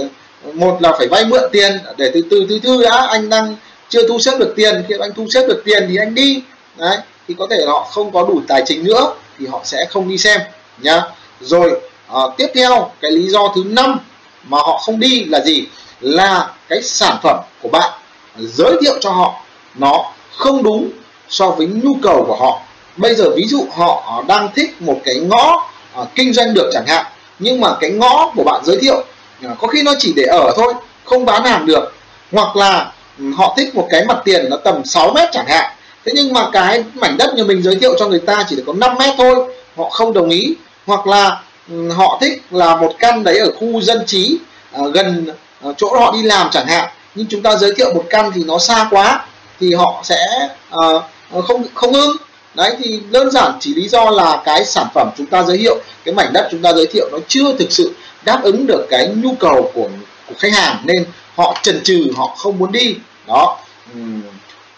một 0.53 0.77
là 0.81 0.93
phải 0.97 1.07
vay 1.07 1.25
mượn 1.25 1.43
tiền 1.51 1.79
để 1.97 2.11
từ 2.13 2.21
từ 2.31 2.45
từ 2.49 2.59
thư 2.59 2.83
đã 2.83 3.07
anh 3.09 3.29
đang 3.29 3.55
chưa 3.89 4.07
thu 4.07 4.19
xếp 4.19 4.31
được 4.39 4.53
tiền. 4.55 4.83
Khi 4.87 4.95
anh 4.99 5.11
thu 5.15 5.27
xếp 5.29 5.47
được 5.47 5.61
tiền 5.65 5.85
thì 5.89 5.95
anh 5.95 6.15
đi. 6.15 6.41
Đấy 6.77 6.97
thì 7.27 7.35
có 7.39 7.47
thể 7.49 7.65
họ 7.67 7.87
không 7.91 8.11
có 8.11 8.23
đủ 8.23 8.41
tài 8.47 8.63
chính 8.65 8.83
nữa 8.83 9.13
thì 9.39 9.47
họ 9.47 9.61
sẽ 9.63 9.85
không 9.89 10.09
đi 10.09 10.17
xem 10.17 10.41
nhá. 10.81 11.01
Rồi 11.41 11.81
uh, 12.11 12.33
tiếp 12.37 12.47
theo 12.55 12.91
cái 13.01 13.11
lý 13.11 13.27
do 13.27 13.51
thứ 13.55 13.63
năm 13.65 13.99
mà 14.43 14.57
họ 14.57 14.77
không 14.85 14.99
đi 14.99 15.25
là 15.25 15.39
gì? 15.39 15.65
Là 15.99 16.49
cái 16.69 16.81
sản 16.83 17.17
phẩm 17.23 17.39
của 17.61 17.69
bạn, 17.69 17.91
giới 18.37 18.77
thiệu 18.81 18.93
cho 19.01 19.11
họ, 19.11 19.41
nó 19.75 20.05
không 20.37 20.63
đúng 20.63 20.89
so 21.29 21.49
với 21.49 21.67
nhu 21.67 21.95
cầu 22.01 22.25
của 22.27 22.35
họ. 22.35 22.61
Bây 22.97 23.15
giờ 23.15 23.29
ví 23.35 23.43
dụ 23.47 23.65
họ 23.75 24.23
đang 24.27 24.49
thích 24.55 24.81
một 24.81 24.99
cái 25.05 25.15
ngõ 25.15 25.69
à, 25.95 26.01
kinh 26.15 26.33
doanh 26.33 26.53
được 26.53 26.69
chẳng 26.73 26.87
hạn, 26.87 27.05
nhưng 27.39 27.61
mà 27.61 27.75
cái 27.79 27.89
ngõ 27.89 28.31
của 28.35 28.43
bạn 28.43 28.61
giới 28.65 28.77
thiệu 28.77 29.03
à, 29.43 29.55
có 29.59 29.67
khi 29.67 29.83
nó 29.83 29.93
chỉ 29.99 30.13
để 30.15 30.23
ở 30.23 30.53
thôi, 30.55 30.73
không 31.03 31.25
bán 31.25 31.43
hàng 31.43 31.65
được. 31.65 31.93
Hoặc 32.31 32.55
là 32.55 32.91
ừ, 33.19 33.31
họ 33.37 33.53
thích 33.57 33.75
một 33.75 33.87
cái 33.89 34.05
mặt 34.05 34.17
tiền 34.25 34.49
nó 34.49 34.57
tầm 34.57 34.85
6 34.85 35.13
mét 35.13 35.29
chẳng 35.31 35.47
hạn. 35.47 35.71
Thế 36.05 36.11
nhưng 36.15 36.33
mà 36.33 36.49
cái 36.51 36.83
mảnh 36.93 37.17
đất 37.17 37.33
như 37.35 37.43
mình 37.43 37.63
giới 37.63 37.75
thiệu 37.75 37.95
cho 37.99 38.07
người 38.07 38.19
ta 38.19 38.45
chỉ 38.49 38.55
được 38.55 38.63
có 38.67 38.73
5 38.73 38.95
mét 38.99 39.13
thôi, 39.17 39.55
họ 39.77 39.89
không 39.89 40.13
đồng 40.13 40.29
ý. 40.29 40.55
Hoặc 40.85 41.07
là 41.07 41.41
ừ, 41.69 41.89
họ 41.89 42.17
thích 42.21 42.43
là 42.51 42.75
một 42.75 42.93
căn 42.99 43.23
đấy 43.23 43.39
ở 43.39 43.51
khu 43.59 43.81
dân 43.81 44.05
trí 44.05 44.37
à, 44.71 44.81
gần 44.93 45.27
Ờ, 45.61 45.73
chỗ 45.77 45.99
họ 45.99 46.11
đi 46.11 46.23
làm 46.23 46.49
chẳng 46.51 46.67
hạn. 46.67 46.89
Nhưng 47.15 47.27
chúng 47.29 47.41
ta 47.41 47.55
giới 47.55 47.73
thiệu 47.77 47.93
một 47.93 48.03
căn 48.09 48.31
thì 48.35 48.43
nó 48.43 48.57
xa 48.57 48.87
quá 48.91 49.25
thì 49.59 49.73
họ 49.73 50.01
sẽ 50.03 50.49
uh, 50.75 51.03
không 51.47 51.63
không 51.73 51.93
ưng. 51.93 52.17
Đấy 52.53 52.75
thì 52.79 52.99
đơn 53.11 53.31
giản 53.31 53.51
chỉ 53.59 53.73
lý 53.73 53.87
do 53.87 54.09
là 54.09 54.41
cái 54.45 54.65
sản 54.65 54.87
phẩm 54.93 55.09
chúng 55.17 55.25
ta 55.25 55.43
giới 55.43 55.57
thiệu 55.57 55.77
cái 56.05 56.13
mảnh 56.13 56.33
đất 56.33 56.47
chúng 56.51 56.61
ta 56.61 56.73
giới 56.73 56.87
thiệu 56.87 57.09
nó 57.11 57.17
chưa 57.27 57.53
thực 57.59 57.71
sự 57.71 57.95
đáp 58.25 58.39
ứng 58.43 58.67
được 58.67 58.87
cái 58.89 59.07
nhu 59.07 59.35
cầu 59.39 59.71
của 59.73 59.89
của 60.27 60.35
khách 60.39 60.53
hàng 60.53 60.77
nên 60.83 61.05
họ 61.35 61.57
chần 61.61 61.83
chừ 61.83 62.11
họ 62.15 62.27
không 62.37 62.57
muốn 62.59 62.71
đi. 62.71 62.95
Đó. 63.27 63.57
Uhm. 63.93 64.21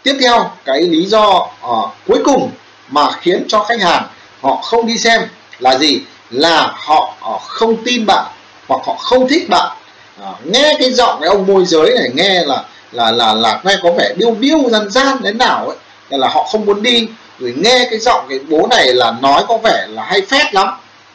tiếp 0.04 0.18
theo 0.22 0.52
cái 0.66 0.82
lý 0.82 1.06
do 1.06 1.48
uh, 1.70 1.90
cuối 2.08 2.20
cùng 2.26 2.52
mà 2.90 3.12
khiến 3.12 3.46
cho 3.48 3.64
khách 3.64 3.82
hàng 3.82 4.08
họ 4.42 4.56
không 4.56 4.88
đi 4.88 4.98
xem 4.98 5.22
là 5.60 5.78
gì? 5.78 6.02
Là 6.30 6.74
họ 6.76 7.16
uh, 7.36 7.42
không 7.42 7.84
tin 7.84 8.06
bạn 8.06 8.26
hoặc 8.68 8.82
họ 8.86 8.96
không 8.96 9.28
thích 9.28 9.50
bạn 9.50 9.78
à, 10.24 10.32
nghe 10.44 10.76
cái 10.80 10.92
giọng 10.92 11.18
cái 11.22 11.30
ông 11.30 11.48
môi 11.48 11.66
giới 11.66 11.94
này 11.96 12.10
nghe 12.14 12.44
là 12.46 12.64
là 12.92 13.12
là 13.12 13.34
là 13.34 13.62
nghe 13.64 13.76
có 13.84 13.92
vẻ 13.92 14.14
điêu 14.18 14.36
điêu 14.40 14.70
gian 14.70 14.90
gian 14.90 15.18
đến 15.22 15.38
nào 15.38 15.68
ấy 15.68 15.78
nên 16.10 16.20
là 16.20 16.28
họ 16.28 16.44
không 16.44 16.66
muốn 16.66 16.84
đi. 16.84 17.08
Rồi 17.40 17.54
nghe 17.58 17.88
cái 17.90 18.00
giọng 18.00 18.26
cái 18.30 18.40
bố 18.50 18.68
này 18.68 18.94
là 18.94 19.14
nói 19.22 19.44
có 19.48 19.58
vẻ 19.58 19.86
là 19.90 20.04
hay 20.04 20.22
phét 20.22 20.54
lắm. 20.54 20.68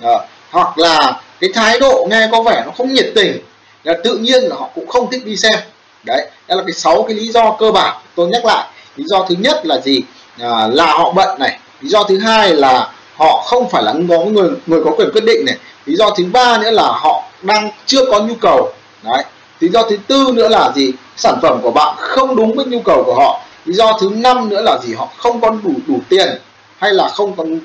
À, 0.02 0.12
hoặc 0.50 0.78
là 0.78 1.20
cái 1.40 1.50
thái 1.54 1.78
độ 1.78 2.06
nghe 2.10 2.28
có 2.32 2.42
vẻ 2.42 2.62
nó 2.66 2.72
không 2.76 2.94
nhiệt 2.94 3.06
tình 3.14 3.38
là 3.84 3.94
tự 4.04 4.16
nhiên 4.16 4.42
là 4.42 4.56
họ 4.56 4.68
cũng 4.74 4.86
không 4.88 5.10
thích 5.10 5.24
đi 5.24 5.36
xem. 5.36 5.58
Đấy 6.04 6.26
đó 6.48 6.54
là 6.56 6.62
cái 6.62 6.72
sáu 6.72 7.02
cái 7.02 7.16
lý 7.16 7.28
do 7.28 7.56
cơ 7.58 7.72
bản. 7.72 7.96
Tôi 8.14 8.28
nhắc 8.28 8.44
lại 8.44 8.66
lý 8.96 9.04
do 9.06 9.26
thứ 9.28 9.34
nhất 9.38 9.66
là 9.66 9.80
gì? 9.80 10.00
À, 10.40 10.66
là 10.72 10.86
họ 10.86 11.12
bận 11.12 11.38
này. 11.38 11.58
Lý 11.80 11.88
do 11.88 12.04
thứ 12.04 12.18
hai 12.18 12.54
là 12.54 12.88
họ 13.14 13.42
không 13.46 13.70
phải 13.70 13.82
là 13.82 13.92
người 13.92 14.48
người 14.66 14.80
có 14.84 14.90
quyền 14.96 15.10
quyết 15.12 15.24
định 15.24 15.44
này. 15.46 15.56
Lý 15.86 15.96
do 15.96 16.10
thứ 16.10 16.24
ba 16.32 16.58
nữa 16.58 16.70
là 16.70 16.82
họ 16.82 17.22
đang 17.42 17.70
chưa 17.86 18.06
có 18.10 18.20
nhu 18.20 18.34
cầu 18.40 18.72
đấy. 19.04 19.24
Lý 19.60 19.68
do 19.68 19.82
thứ 19.82 19.96
tư 20.06 20.26
nữa 20.34 20.48
là 20.48 20.72
gì? 20.74 20.92
Sản 21.16 21.38
phẩm 21.42 21.60
của 21.62 21.70
bạn 21.70 21.94
không 21.98 22.36
đúng 22.36 22.56
với 22.56 22.64
nhu 22.64 22.80
cầu 22.80 23.02
của 23.06 23.14
họ. 23.14 23.40
Lý 23.64 23.74
do 23.74 23.98
thứ 24.00 24.10
năm 24.14 24.48
nữa 24.48 24.62
là 24.62 24.78
gì? 24.82 24.94
Họ 24.94 25.08
không 25.16 25.40
có 25.40 25.50
đủ 25.50 25.72
đủ 25.86 26.00
tiền 26.08 26.38
hay 26.78 26.92
là 26.92 27.08
không 27.08 27.36
còn 27.36 27.58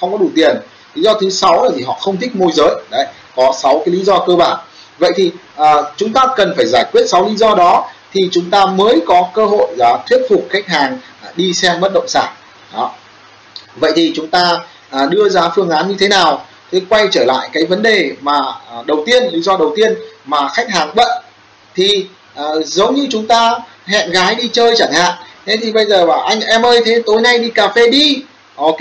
không 0.00 0.12
có 0.12 0.18
đủ 0.18 0.30
tiền. 0.34 0.56
Lý 0.94 1.02
do 1.02 1.14
thứ 1.14 1.30
sáu 1.30 1.64
là 1.64 1.70
gì? 1.70 1.82
Họ 1.82 1.98
không 2.00 2.16
thích 2.16 2.36
môi 2.36 2.52
giới. 2.52 2.74
Đấy 2.90 3.06
có 3.36 3.54
sáu 3.62 3.82
cái 3.84 3.94
lý 3.94 4.04
do 4.04 4.18
cơ 4.26 4.36
bản. 4.36 4.58
Vậy 4.98 5.12
thì 5.16 5.32
à, 5.56 5.74
chúng 5.96 6.12
ta 6.12 6.26
cần 6.36 6.54
phải 6.56 6.66
giải 6.66 6.84
quyết 6.92 7.08
sáu 7.08 7.28
lý 7.28 7.36
do 7.36 7.54
đó 7.54 7.88
thì 8.12 8.20
chúng 8.32 8.50
ta 8.50 8.66
mới 8.66 9.00
có 9.06 9.28
cơ 9.34 9.46
hội 9.46 9.68
là 9.76 9.98
thuyết 10.08 10.20
phục 10.28 10.46
khách 10.50 10.66
hàng 10.66 10.98
à, 11.22 11.32
đi 11.36 11.54
xem 11.54 11.80
bất 11.80 11.92
động 11.94 12.08
sản. 12.08 12.32
Đó. 12.74 12.92
Vậy 13.76 13.92
thì 13.96 14.12
chúng 14.16 14.28
ta 14.28 14.60
à, 14.90 15.06
đưa 15.06 15.28
ra 15.28 15.48
phương 15.54 15.70
án 15.70 15.88
như 15.88 15.94
thế 15.98 16.08
nào? 16.08 16.46
Thì 16.72 16.80
quay 16.88 17.08
trở 17.10 17.24
lại 17.24 17.48
cái 17.52 17.64
vấn 17.64 17.82
đề 17.82 18.12
mà 18.20 18.40
à, 18.70 18.76
đầu 18.86 19.02
tiên 19.06 19.22
lý 19.32 19.40
do 19.42 19.56
đầu 19.56 19.72
tiên 19.76 19.94
mà 20.24 20.48
khách 20.48 20.70
hàng 20.70 20.90
bận 20.94 21.22
thì 21.74 22.06
uh, 22.40 22.66
giống 22.66 22.94
như 22.94 23.06
chúng 23.10 23.26
ta 23.26 23.58
hẹn 23.84 24.10
gái 24.10 24.34
đi 24.34 24.48
chơi 24.52 24.74
chẳng 24.76 24.92
hạn 24.92 25.12
thế 25.46 25.56
thì 25.56 25.72
bây 25.72 25.86
giờ 25.86 26.06
bảo 26.06 26.20
anh 26.20 26.40
em 26.40 26.66
ơi 26.66 26.80
thế 26.84 27.02
tối 27.06 27.20
nay 27.20 27.38
đi 27.38 27.50
cà 27.50 27.68
phê 27.68 27.90
đi. 27.90 28.22
Ok 28.56 28.78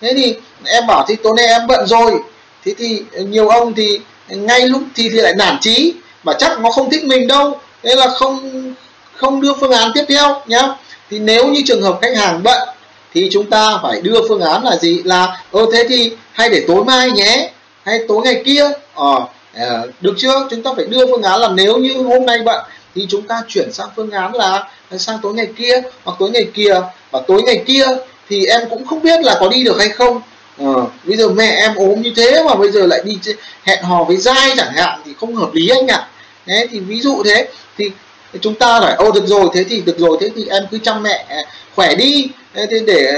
thế 0.00 0.12
thì 0.16 0.34
em 0.64 0.86
bảo 0.86 1.04
thì 1.08 1.16
tối 1.22 1.34
nay 1.36 1.46
em 1.46 1.66
bận 1.66 1.86
rồi. 1.86 2.12
Thế 2.64 2.74
thì 2.78 3.02
nhiều 3.14 3.48
ông 3.48 3.74
thì 3.74 4.00
ngay 4.28 4.68
lúc 4.68 4.82
thì 4.94 5.08
thì 5.08 5.20
lại 5.20 5.32
nản 5.38 5.58
trí 5.60 5.94
mà 6.24 6.32
chắc 6.38 6.60
nó 6.60 6.70
không 6.70 6.90
thích 6.90 7.04
mình 7.04 7.26
đâu 7.26 7.60
thế 7.82 7.94
là 7.94 8.08
không 8.08 8.74
không 9.16 9.40
đưa 9.40 9.52
phương 9.60 9.72
án 9.72 9.90
tiếp 9.94 10.04
theo 10.08 10.40
nhá. 10.46 10.62
Thì 11.10 11.18
nếu 11.18 11.46
như 11.46 11.62
trường 11.66 11.82
hợp 11.82 11.98
khách 12.02 12.16
hàng 12.16 12.42
bận 12.42 12.68
thì 13.14 13.28
chúng 13.32 13.50
ta 13.50 13.78
phải 13.82 14.00
đưa 14.00 14.28
phương 14.28 14.40
án 14.40 14.64
là 14.64 14.76
gì? 14.76 15.02
Là 15.04 15.42
ơ 15.52 15.66
thế 15.72 15.86
thì 15.88 16.12
hay 16.32 16.48
để 16.48 16.64
tối 16.68 16.84
mai 16.84 17.10
nhé 17.10 17.50
hay 17.82 18.00
tối 18.08 18.22
ngày 18.24 18.42
kia. 18.44 18.70
Ờ 18.94 19.26
à, 19.54 19.82
được 20.00 20.14
chưa? 20.16 20.46
Chúng 20.50 20.62
ta 20.62 20.70
phải 20.76 20.84
đưa 20.84 21.06
phương 21.06 21.22
án 21.22 21.40
là 21.40 21.48
nếu 21.54 21.76
như 21.76 21.94
hôm 22.02 22.26
nay 22.26 22.38
bận 22.44 22.64
thì 22.94 23.06
chúng 23.08 23.22
ta 23.22 23.42
chuyển 23.48 23.72
sang 23.72 23.88
phương 23.96 24.10
án 24.10 24.34
là 24.34 24.68
sang 24.98 25.18
tối 25.22 25.34
ngày 25.34 25.48
kia 25.56 25.82
hoặc 26.04 26.16
tối 26.18 26.30
ngày 26.30 26.46
kia. 26.54 26.80
Và 27.10 27.20
tối 27.26 27.42
ngày 27.42 27.62
kia 27.66 27.84
thì 28.28 28.46
em 28.46 28.60
cũng 28.70 28.86
không 28.86 29.02
biết 29.02 29.20
là 29.20 29.36
có 29.40 29.48
đi 29.48 29.64
được 29.64 29.78
hay 29.78 29.88
không. 29.88 30.20
Ờ, 30.58 30.86
bây 31.04 31.16
giờ 31.16 31.28
mẹ 31.28 31.46
em 31.46 31.74
ốm 31.74 32.02
như 32.02 32.12
thế 32.16 32.42
mà 32.46 32.54
bây 32.54 32.70
giờ 32.70 32.86
lại 32.86 33.02
đi 33.04 33.18
hẹn 33.62 33.82
hò 33.82 34.04
với 34.04 34.16
dai 34.16 34.50
chẳng 34.56 34.72
hạn 34.72 35.00
thì 35.04 35.12
không 35.20 35.34
hợp 35.34 35.54
lý 35.54 35.68
anh 35.68 35.86
ạ. 35.86 35.96
À. 35.96 36.08
thế 36.46 36.66
thì 36.70 36.80
ví 36.80 37.00
dụ 37.00 37.22
thế 37.24 37.48
thì 37.78 37.90
chúng 38.40 38.54
ta 38.54 38.80
phải 38.80 38.94
ô 38.94 39.12
được 39.12 39.26
rồi 39.26 39.48
thế 39.54 39.64
thì 39.64 39.80
được 39.80 39.98
rồi 39.98 40.16
thế 40.20 40.30
thì 40.36 40.46
em 40.50 40.62
cứ 40.70 40.78
chăm 40.78 41.02
mẹ 41.02 41.26
khỏe 41.74 41.94
đi 41.94 42.28
thế 42.54 42.66
thì 42.70 42.80
để 42.86 43.12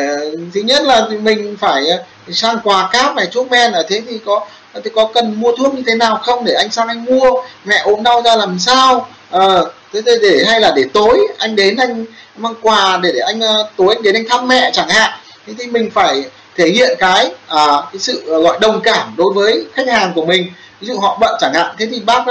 thứ 0.54 0.60
nhất 0.60 0.82
là 0.84 1.08
mình 1.20 1.56
phải 1.60 1.86
ờ, 1.88 1.98
sang 2.32 2.58
quà 2.64 2.88
cáp 2.92 3.16
này 3.16 3.26
thuốc 3.32 3.50
men 3.50 3.72
ở 3.72 3.82
thế 3.88 4.02
thì 4.08 4.18
có 4.24 4.46
thì 4.84 4.90
có 4.94 5.10
cần 5.14 5.40
mua 5.40 5.56
thuốc 5.56 5.74
như 5.74 5.82
thế 5.86 5.94
nào 5.94 6.16
không? 6.22 6.44
Để 6.44 6.54
anh 6.54 6.70
sang 6.70 6.88
anh 6.88 7.04
mua 7.04 7.30
mẹ 7.64 7.82
ốm 7.84 8.02
đau 8.02 8.22
ra 8.22 8.36
làm 8.36 8.58
sao? 8.58 9.08
Ờ 9.30 9.70
thế 9.92 10.00
thì 10.06 10.12
để 10.22 10.44
hay 10.46 10.60
là 10.60 10.72
để 10.76 10.84
tối 10.92 11.26
anh 11.38 11.56
đến 11.56 11.76
anh 11.76 12.04
mang 12.36 12.54
quà 12.62 13.00
để 13.02 13.12
để 13.12 13.20
anh 13.20 13.40
ờ, 13.40 13.68
tối 13.76 13.94
anh 13.94 14.02
đến 14.02 14.14
anh 14.14 14.24
thăm 14.28 14.48
mẹ 14.48 14.70
chẳng 14.72 14.88
hạn. 14.88 15.10
Thế 15.46 15.52
thì 15.58 15.66
mình 15.66 15.90
phải 15.90 16.24
thể 16.56 16.68
hiện 16.68 16.96
cái 16.98 17.30
à, 17.48 17.66
cái 17.92 17.98
sự 17.98 18.22
ờ, 18.26 18.42
gọi 18.42 18.58
đồng 18.60 18.80
cảm 18.80 19.14
đối 19.16 19.32
với 19.34 19.64
khách 19.74 19.88
hàng 19.88 20.12
của 20.14 20.24
mình. 20.24 20.52
Ví 20.80 20.88
dụ 20.88 20.98
họ 21.00 21.18
bận 21.20 21.34
chẳng 21.40 21.54
hạn 21.54 21.74
thế 21.78 21.86
thì 21.90 22.00
bác 22.00 22.24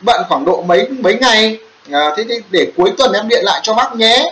bận 0.00 0.22
khoảng 0.28 0.44
độ 0.44 0.62
mấy 0.62 0.88
mấy 0.88 1.14
ngày. 1.14 1.58
À, 1.92 2.10
thế 2.16 2.24
thì 2.28 2.34
để 2.50 2.66
cuối 2.76 2.90
tuần 2.98 3.12
em 3.12 3.28
điện 3.28 3.44
lại 3.44 3.60
cho 3.62 3.74
bác 3.74 3.96
nhé 3.96 4.24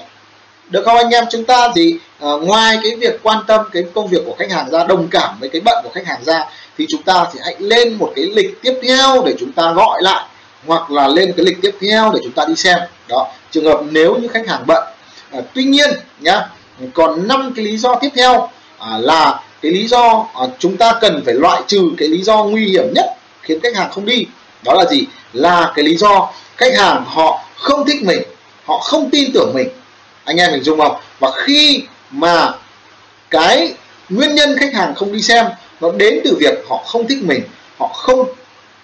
được 0.71 0.83
không 0.85 0.97
anh 0.97 1.11
em? 1.11 1.25
Chúng 1.31 1.45
ta 1.45 1.69
thì 1.75 1.97
à, 2.21 2.29
ngoài 2.43 2.79
cái 2.83 2.97
việc 2.97 3.21
quan 3.23 3.39
tâm 3.47 3.61
cái 3.73 3.85
công 3.95 4.09
việc 4.09 4.23
của 4.27 4.35
khách 4.39 4.51
hàng 4.51 4.71
ra 4.71 4.85
đồng 4.85 5.09
cảm 5.09 5.37
với 5.41 5.49
cái 5.49 5.61
bận 5.61 5.77
của 5.85 5.91
khách 5.95 6.07
hàng 6.07 6.25
ra 6.25 6.45
thì 6.79 6.87
chúng 6.89 7.03
ta 7.03 7.27
thì 7.33 7.41
hãy 7.45 7.57
lên 7.59 7.95
một 7.95 8.13
cái 8.17 8.25
lịch 8.25 8.63
tiếp 8.63 8.81
theo 8.83 9.23
để 9.27 9.35
chúng 9.39 9.53
ta 9.53 9.73
gọi 9.73 10.03
lại 10.03 10.25
hoặc 10.67 10.91
là 10.91 11.09
lên 11.09 11.33
cái 11.37 11.47
lịch 11.47 11.63
tiếp 11.63 11.75
theo 11.81 12.11
để 12.15 12.21
chúng 12.23 12.33
ta 12.33 12.45
đi 12.49 12.57
xem. 12.57 12.79
Đó 13.09 13.29
trường 13.51 13.65
hợp 13.65 13.81
nếu 13.91 14.17
như 14.17 14.29
khách 14.29 14.49
hàng 14.49 14.63
bận 14.67 14.85
à, 15.31 15.41
tuy 15.55 15.65
nhiên 15.65 15.91
nhá 16.21 16.49
còn 16.95 17.29
năm 17.29 17.53
cái 17.57 17.65
lý 17.65 17.77
do 17.77 17.95
tiếp 17.95 18.09
theo 18.15 18.49
à, 18.79 18.99
là 18.99 19.41
cái 19.63 19.73
lý 19.73 19.87
do 19.87 20.27
à, 20.35 20.43
chúng 20.59 20.77
ta 20.77 20.99
cần 21.01 21.23
phải 21.25 21.35
loại 21.35 21.63
trừ 21.67 21.91
cái 21.99 22.09
lý 22.09 22.23
do 22.23 22.45
nguy 22.45 22.65
hiểm 22.65 22.93
nhất 22.95 23.07
khiến 23.43 23.61
khách 23.63 23.77
hàng 23.77 23.91
không 23.91 24.05
đi. 24.05 24.27
Đó 24.65 24.75
là 24.75 24.85
gì? 24.85 25.05
Là 25.33 25.73
cái 25.75 25.85
lý 25.85 25.97
do 25.97 26.33
khách 26.57 26.79
hàng 26.79 27.05
họ 27.07 27.45
không 27.57 27.87
thích 27.87 28.03
mình 28.03 28.23
họ 28.65 28.79
không 28.79 29.11
tin 29.11 29.33
tưởng 29.33 29.53
mình 29.55 29.69
anh 30.31 30.37
em 30.37 30.53
mình 30.53 30.63
dùng 30.63 30.79
không? 30.79 30.97
Và 31.19 31.31
khi 31.45 31.83
mà 32.11 32.53
cái 33.31 33.75
nguyên 34.09 34.35
nhân 34.35 34.57
khách 34.61 34.75
hàng 34.75 34.95
không 34.95 35.13
đi 35.13 35.23
xem, 35.23 35.47
nó 35.81 35.93
đến 35.93 36.21
từ 36.25 36.37
việc 36.41 36.55
họ 36.69 36.83
không 36.87 37.09
thích 37.09 37.19
mình, 37.23 37.43
họ 37.79 37.89
không 37.89 38.29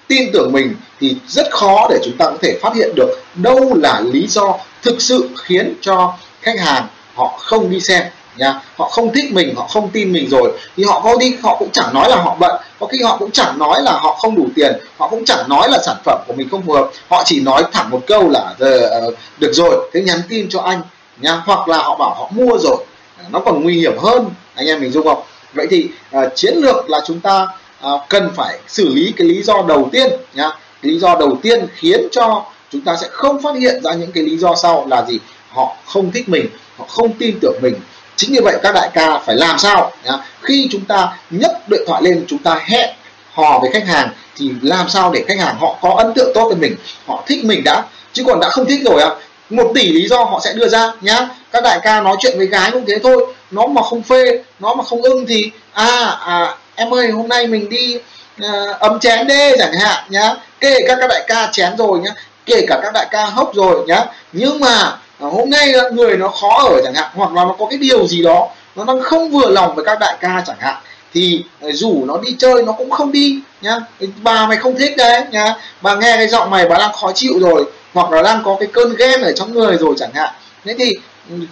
tin 0.08 0.32
tưởng 0.32 0.52
mình, 0.52 0.74
thì 1.00 1.16
rất 1.28 1.46
khó 1.50 1.86
để 1.90 1.98
chúng 2.04 2.16
ta 2.18 2.24
có 2.24 2.36
thể 2.42 2.58
phát 2.62 2.74
hiện 2.74 2.94
được 2.94 3.08
đâu 3.34 3.74
là 3.74 4.00
lý 4.00 4.26
do 4.28 4.58
thực 4.82 5.02
sự 5.02 5.28
khiến 5.36 5.74
cho 5.80 6.14
khách 6.42 6.60
hàng 6.60 6.86
họ 7.14 7.36
không 7.38 7.70
đi 7.70 7.80
xem, 7.80 8.02
nha. 8.38 8.60
Họ 8.76 8.88
không 8.88 9.12
thích 9.14 9.32
mình, 9.32 9.54
họ 9.56 9.66
không 9.66 9.90
tin 9.90 10.12
mình 10.12 10.28
rồi, 10.30 10.52
thì 10.76 10.84
họ 10.84 11.00
có 11.00 11.16
đi, 11.16 11.36
họ 11.42 11.56
cũng 11.58 11.68
chẳng 11.72 11.94
nói 11.94 12.08
là 12.10 12.16
họ 12.16 12.36
bận. 12.40 12.60
Có 12.80 12.86
khi 12.86 13.02
họ 13.02 13.16
cũng 13.16 13.30
chẳng 13.30 13.58
nói 13.58 13.82
là 13.82 13.92
họ 13.92 14.14
không 14.14 14.36
đủ 14.36 14.46
tiền, 14.56 14.72
họ 14.98 15.08
cũng 15.08 15.24
chẳng 15.24 15.48
nói 15.48 15.68
là 15.70 15.78
sản 15.86 15.96
phẩm 16.04 16.20
của 16.26 16.34
mình 16.36 16.48
không 16.50 16.62
phù 16.66 16.72
hợp. 16.72 16.90
Họ 17.08 17.22
chỉ 17.26 17.40
nói 17.40 17.64
thẳng 17.72 17.90
một 17.90 18.00
câu 18.06 18.28
là 18.28 18.54
ờ, 18.58 18.78
ờ, 18.80 19.10
được 19.38 19.52
rồi, 19.52 19.90
thế 19.92 20.00
nhắn 20.00 20.18
tin 20.28 20.46
cho 20.48 20.60
anh 20.60 20.80
nha 21.20 21.42
hoặc 21.46 21.68
là 21.68 21.78
họ 21.78 21.96
bảo 21.96 22.14
họ 22.14 22.30
mua 22.30 22.58
rồi. 22.58 22.85
À, 23.18 23.25
nó 23.30 23.40
còn 23.40 23.62
nguy 23.62 23.80
hiểm 23.80 23.99
hơn 23.99 24.30
anh 24.54 24.66
em 24.66 24.80
mình 24.80 24.92
dung 24.92 25.04
không? 25.04 25.23
Vậy 25.54 25.66
thì 25.70 25.88
uh, 26.16 26.32
chiến 26.35 26.54
lược 26.56 26.90
là 26.90 27.00
chúng 27.06 27.20
ta 27.20 27.46
uh, 27.87 28.00
cần 28.08 28.30
phải 28.37 28.58
xử 28.68 28.88
lý 28.88 29.12
cái 29.16 29.28
lý 29.28 29.42
do 29.42 29.64
đầu 29.68 29.88
tiên 29.92 30.12
nhá. 30.35 30.50
Lý 30.82 30.99
do 30.99 31.16
đầu 31.20 31.38
tiên 31.42 31.66
khiến 31.75 32.08
cho 32.12 32.44
chúng 32.73 32.80
ta 32.80 32.96
sẽ 32.96 33.08
không 33.11 33.42
phát 33.42 33.56
hiện 33.56 33.82
ra 33.82 33.92
những 33.92 34.12
cái 34.12 34.23
lý 34.23 34.37
do 34.37 34.54
sau 34.54 34.87
là 34.90 35.04
gì? 35.08 35.18
Họ 35.50 35.76
không 35.85 36.12
thích 36.12 36.28
mình 36.28 36.46
họ 36.78 36.85
không 36.88 37.12
tin 37.12 37.38
tưởng 37.40 37.58
mình. 37.62 37.75
Chính 38.16 38.32
như 38.32 38.40
vậy 38.42 38.58
các 38.62 38.73
đại 38.75 38.90
ca 38.94 39.18
phải 39.18 39.37
làm 39.37 39.58
sao 39.58 39.92
nhá? 40.04 40.12
khi 40.42 40.68
chúng 40.70 40.85
ta 40.85 41.18
nhấc 41.30 41.68
điện 41.68 41.80
thoại 41.87 42.02
lên 42.02 42.25
chúng 42.28 42.38
ta 42.38 42.61
hẹn 42.64 42.90
hò 43.32 43.58
với 43.58 43.70
khách 43.73 43.87
hàng 43.87 44.08
thì 44.37 44.50
làm 44.62 44.88
sao 44.88 45.12
để 45.12 45.25
khách 45.28 45.38
hàng 45.38 45.56
họ 45.58 45.78
có 45.80 45.94
ấn 45.99 46.12
tượng 46.14 46.32
tốt 46.35 46.49
với 46.49 46.56
mình 46.56 46.76
họ 47.06 47.25
thích 47.26 47.44
mình 47.44 47.62
đã. 47.64 47.82
Chứ 48.12 48.25
còn 48.26 48.40
đã 48.40 48.50
không 48.50 48.66
thích 48.66 48.80
rồi 48.85 49.02
à 49.02 49.11
một 49.50 49.72
tỷ 49.74 49.92
lý 49.92 50.08
do 50.08 50.24
họ 50.24 50.40
sẽ 50.44 50.52
đưa 50.52 50.68
ra 50.68 50.92
nhá. 51.00 51.28
Các 51.52 51.62
đại 51.62 51.80
ca 51.82 52.00
nói 52.00 52.16
chuyện 52.20 52.38
với 52.38 52.46
gái 52.46 52.70
cũng 52.70 52.84
thế 52.86 52.98
thôi. 53.02 53.34
Nó 53.50 53.66
mà 53.66 53.82
không 53.82 54.02
phê 54.02 54.42
nó 54.60 54.74
mà 54.74 54.84
không 54.84 55.02
ưng 55.02 55.26
thì 55.26 55.50
à 55.72 56.18
à 56.26 56.54
em 56.74 56.94
ơi 56.94 57.10
hôm 57.10 57.28
nay 57.28 57.46
mình 57.46 57.68
đi 57.68 57.98
à, 58.42 58.64
ấm 58.80 59.00
chén 59.00 59.26
đê 59.26 59.56
chẳng 59.58 59.72
hạn 59.72 60.04
nhá. 60.08 60.34
Kể 60.60 60.80
cả 60.88 60.96
các 61.00 61.06
đại 61.06 61.24
ca 61.26 61.48
chén 61.52 61.76
rồi 61.76 61.98
nhá. 61.98 62.10
Kể 62.46 62.66
cả 62.68 62.80
các 62.82 62.92
đại 62.94 63.06
ca 63.10 63.24
hốc 63.24 63.54
rồi 63.54 63.84
nhá. 63.86 64.04
Nhưng 64.32 64.60
mà 64.60 64.98
ờ, 65.20 65.28
hôm 65.28 65.50
nay 65.50 65.72
người 65.92 66.16
nó 66.16 66.28
khó 66.28 66.68
ở 66.70 66.80
chẳng 66.84 66.94
hạn 66.94 67.10
hoặc 67.14 67.32
là 67.32 67.44
nó 67.44 67.54
có 67.58 67.66
cái 67.70 67.78
điều 67.78 68.06
gì 68.06 68.22
đó 68.22 68.48
nó 68.76 68.84
đang 68.84 69.02
không 69.02 69.30
vừa 69.30 69.50
lòng 69.50 69.74
với 69.74 69.84
các 69.84 69.98
đại 70.00 70.16
ca 70.20 70.42
chẳng 70.46 70.56
hạn 70.58 70.76
thì 71.16 71.44
rủ 71.73 72.04
nó 72.06 72.18
đi 72.18 72.37
chơi 72.38 72.62
nó 72.62 72.73
cũng 72.73 72.90
không 72.90 73.12
đi 73.12 73.40
nhá. 73.61 73.76
Bà 74.23 74.46
mày 74.46 74.56
không 74.56 74.78
thích 74.78 74.96
đấy 74.96 75.23
nhá. 75.30 75.54
Bà 75.82 75.94
nghe 75.94 76.16
cái 76.16 76.28
giọng 76.28 76.50
mày 76.50 76.68
bà 76.68 76.78
đang 76.78 76.92
khó 76.92 77.12
chịu 77.12 77.38
rồi 77.40 77.64
hoặc 77.94 78.11
là 78.11 78.23
đang 78.23 78.42
có 78.44 78.56
cái 78.61 78.68
cơn 78.73 78.96
ghen 78.96 79.23
ở 79.23 79.32
trong 79.32 79.54
người 79.54 79.76
rồi 79.76 79.94
chẳng 79.99 80.12
hạn. 80.14 80.35
Thế 80.64 80.75
thì 80.78 80.96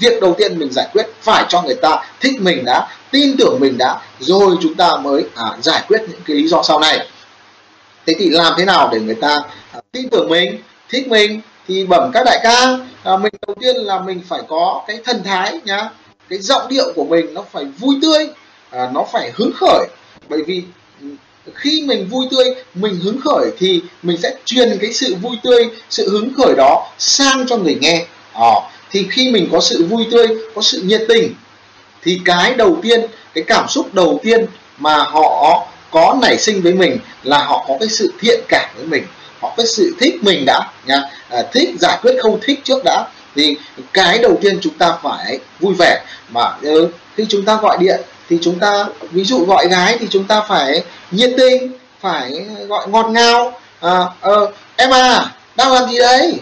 việc 0.01 0.21
đầu 0.21 0.35
tiên 0.39 0.59
mình 0.59 0.73
giải 0.73 0.89
quyết 0.93 1.07
phải 1.21 1.45
cho 1.49 1.63
người 1.63 1.75
ta 1.75 2.05
thích 2.21 2.41
mình 2.41 2.65
đã 2.65 2.89
tin 3.11 3.37
tưởng 3.39 3.61
mình 3.61 3.79
đã 3.79 4.01
rồi 4.21 4.57
chúng 4.63 4.75
ta 4.75 4.97
mới 4.97 5.25
à, 5.35 5.45
giải 5.63 5.83
quyết 5.89 6.01
những 6.09 6.21
cái 6.27 6.37
lý 6.37 6.49
do 6.49 6.63
sau 6.63 6.81
này. 6.81 7.09
Thế 8.07 8.15
thì 8.19 8.31
làm 8.31 8.53
thế 8.57 8.65
nào 8.65 8.91
để 8.93 9.01
người 9.01 9.15
ta 9.21 9.43
à, 9.73 9.81
tin 9.93 10.09
tưởng 10.09 10.29
mình 10.29 10.59
thích 10.89 11.09
mình? 11.09 11.41
Thì 11.69 11.87
bẩm 11.87 12.11
các 12.15 12.23
đại 12.27 12.41
ca 12.43 12.79
à, 13.03 13.17
mình 13.17 13.33
đầu 13.47 13.57
tiên 13.61 13.77
là 13.77 14.01
mình 14.01 14.23
phải 14.29 14.41
có 14.49 14.85
cái 14.87 14.99
thần 15.05 15.23
thái 15.25 15.61
nhá. 15.65 15.89
Cái 16.29 16.39
giọng 16.39 16.69
điệu 16.69 16.93
của 16.95 17.05
mình 17.05 17.35
nó 17.35 17.45
phải 17.53 17.65
vui 17.65 17.97
tươi 18.03 18.29
à, 18.77 18.91
nó 18.95 19.05
phải 19.13 19.33
hứng 19.35 19.53
khởi. 19.57 19.87
Bởi 20.29 20.43
vì 20.47 20.63
khi 21.55 21.83
mình 21.87 22.09
vui 22.09 22.27
tươi 22.31 22.55
mình 22.75 23.01
hứng 23.01 23.21
khởi 23.21 23.51
thì 23.59 23.83
mình 24.03 24.17
sẽ 24.23 24.35
truyền 24.45 24.79
cái 24.81 24.93
sự 24.93 25.15
vui 25.23 25.37
tươi 25.43 25.69
sự 25.91 26.11
hứng 26.11 26.33
khởi 26.37 26.55
đó 26.57 26.93
sang 26.99 27.47
cho 27.49 27.57
người 27.57 27.77
nghe. 27.81 28.07
À, 28.33 28.53
thì 28.91 29.07
khi 29.11 29.31
mình 29.31 29.49
có 29.53 29.61
sự 29.61 29.85
vui 29.85 30.07
tươi 30.11 30.29
có 30.55 30.63
sự 30.63 30.83
nhiệt 30.83 31.05
tình 31.09 31.35
thì 32.03 32.21
cái 32.25 32.55
đầu 32.55 32.79
tiên 32.83 33.01
cái 33.35 33.45
cảm 33.47 33.69
xúc 33.69 33.95
đầu 33.95 34.21
tiên 34.23 34.47
mà 34.79 34.97
họ 34.97 35.67
có 35.91 36.19
nảy 36.23 36.39
sinh 36.39 36.63
với 36.63 36.73
mình 36.73 36.99
là 37.23 37.45
họ 37.45 37.65
có 37.69 37.77
cái 37.81 37.89
sự 37.89 38.13
thiện 38.21 38.41
cảm 38.49 38.71
với 38.77 38.87
mình. 38.87 39.05
Họ 39.41 39.55
có 39.57 39.65
sự 39.67 39.95
thích 40.01 40.15
mình 40.23 40.45
đã 40.45 40.71
nha. 40.87 41.03
À, 41.29 41.43
thích 41.53 41.69
giải 41.81 41.99
quyết 42.03 42.17
không 42.23 42.39
thích 42.43 42.61
trước 42.65 42.85
đã. 42.85 43.07
Thì 43.35 43.57
cái 43.93 44.19
đầu 44.19 44.39
tiên 44.43 44.59
chúng 44.61 44.75
ta 44.75 44.99
phải 45.03 45.39
vui 45.61 45.75
vẻ. 45.79 46.05
Mà 46.29 46.53
ừ, 46.63 46.89
khi 47.17 47.27
chúng 47.29 47.45
ta 47.45 47.59
gọi 47.63 47.79
điện 47.81 48.01
thì 48.29 48.39
chúng 48.43 48.59
ta 48.59 48.87
ví 49.11 49.25
dụ 49.25 49.45
gọi 49.45 49.69
gái 49.69 49.97
thì 50.01 50.07
chúng 50.11 50.25
ta 50.25 50.43
phải 50.49 50.83
nhiệt 51.11 51.31
tình 51.37 51.73
phải 52.01 52.47
gọi 52.69 52.89
ngọt 52.89 53.07
ngào. 53.11 53.53
À, 53.81 54.05
ờ, 54.21 54.53
em 54.77 54.91
à 54.91 55.33
đang 55.57 55.73
làm 55.73 55.91
gì 55.91 55.99
đấy 55.99 56.35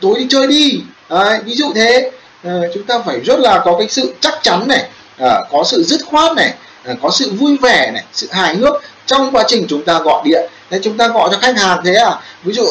tối 0.00 0.14
đi 0.18 0.26
chơi 0.30 0.46
đi. 0.46 0.80
À, 1.08 1.40
ví 1.44 1.54
dụ 1.54 1.72
thế. 1.74 2.10
À, 2.44 2.52
chúng 2.74 2.82
ta 2.82 2.98
phải 3.06 3.20
rất 3.20 3.40
là 3.40 3.62
có 3.64 3.76
cái 3.78 3.88
sự 3.88 4.14
chắc 4.20 4.34
chắn 4.42 4.68
này 4.68 4.88
à, 5.18 5.40
có 5.52 5.64
sự 5.64 5.82
dứt 5.82 6.00
khoát 6.06 6.36
này 6.36 6.54
à, 6.84 6.94
có 7.02 7.10
sự 7.10 7.32
vui 7.32 7.56
vẻ 7.62 7.90
này 7.94 8.04
sự 8.12 8.28
hài 8.30 8.56
hước 8.56 8.74
trong 9.06 9.30
quá 9.32 9.44
trình 9.46 9.66
chúng 9.68 9.82
ta 9.82 9.98
gọi 9.98 10.22
điện. 10.24 10.50
Thế 10.70 10.80
chúng 10.82 10.96
ta 10.96 11.08
gọi 11.08 11.28
cho 11.32 11.38
khách 11.38 11.58
hàng 11.58 11.78
thế 11.84 11.94
à? 11.94 12.18
Ví 12.42 12.52
dụ 12.52 12.66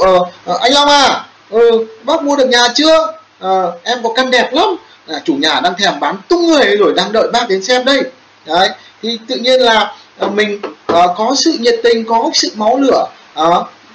ờ, 0.46 0.58
anh 0.62 0.74
long 0.74 0.90
à 0.90 1.26
ừ, 1.50 1.86
bác 2.04 2.24
mua 2.24 2.36
được 2.36 2.50
nhà 2.50 2.68
chưa? 2.76 3.14
Ờ, 3.40 3.74
em 3.84 4.04
có 4.04 4.14
căn 4.16 4.32
đẹp 4.32 4.54
lắm. 4.54 4.76
À, 5.08 5.16
chủ 5.26 5.34
nhà 5.34 5.60
đang 5.64 5.74
thèm 5.78 6.00
bán 6.00 6.16
tung 6.28 6.48
người 6.48 6.78
rồi 6.78 6.94
đang 6.96 7.12
đợi 7.12 7.28
bác 7.34 7.50
đến 7.50 7.64
xem 7.64 7.86
đây 7.86 8.02
đấy 8.48 8.70
thì 9.01 9.20
tự 9.27 9.36
nhiên 9.36 9.60
là 9.60 9.96
à, 10.20 10.27
mình 10.27 10.62
à, 10.88 11.04
có 11.18 11.36
sự 11.38 11.58
nhiệt 11.60 11.80
tình 11.84 12.06
có 12.06 12.30
sự 12.34 12.51
máu 12.56 12.77
lửa 12.77 13.08
à, 13.34 13.46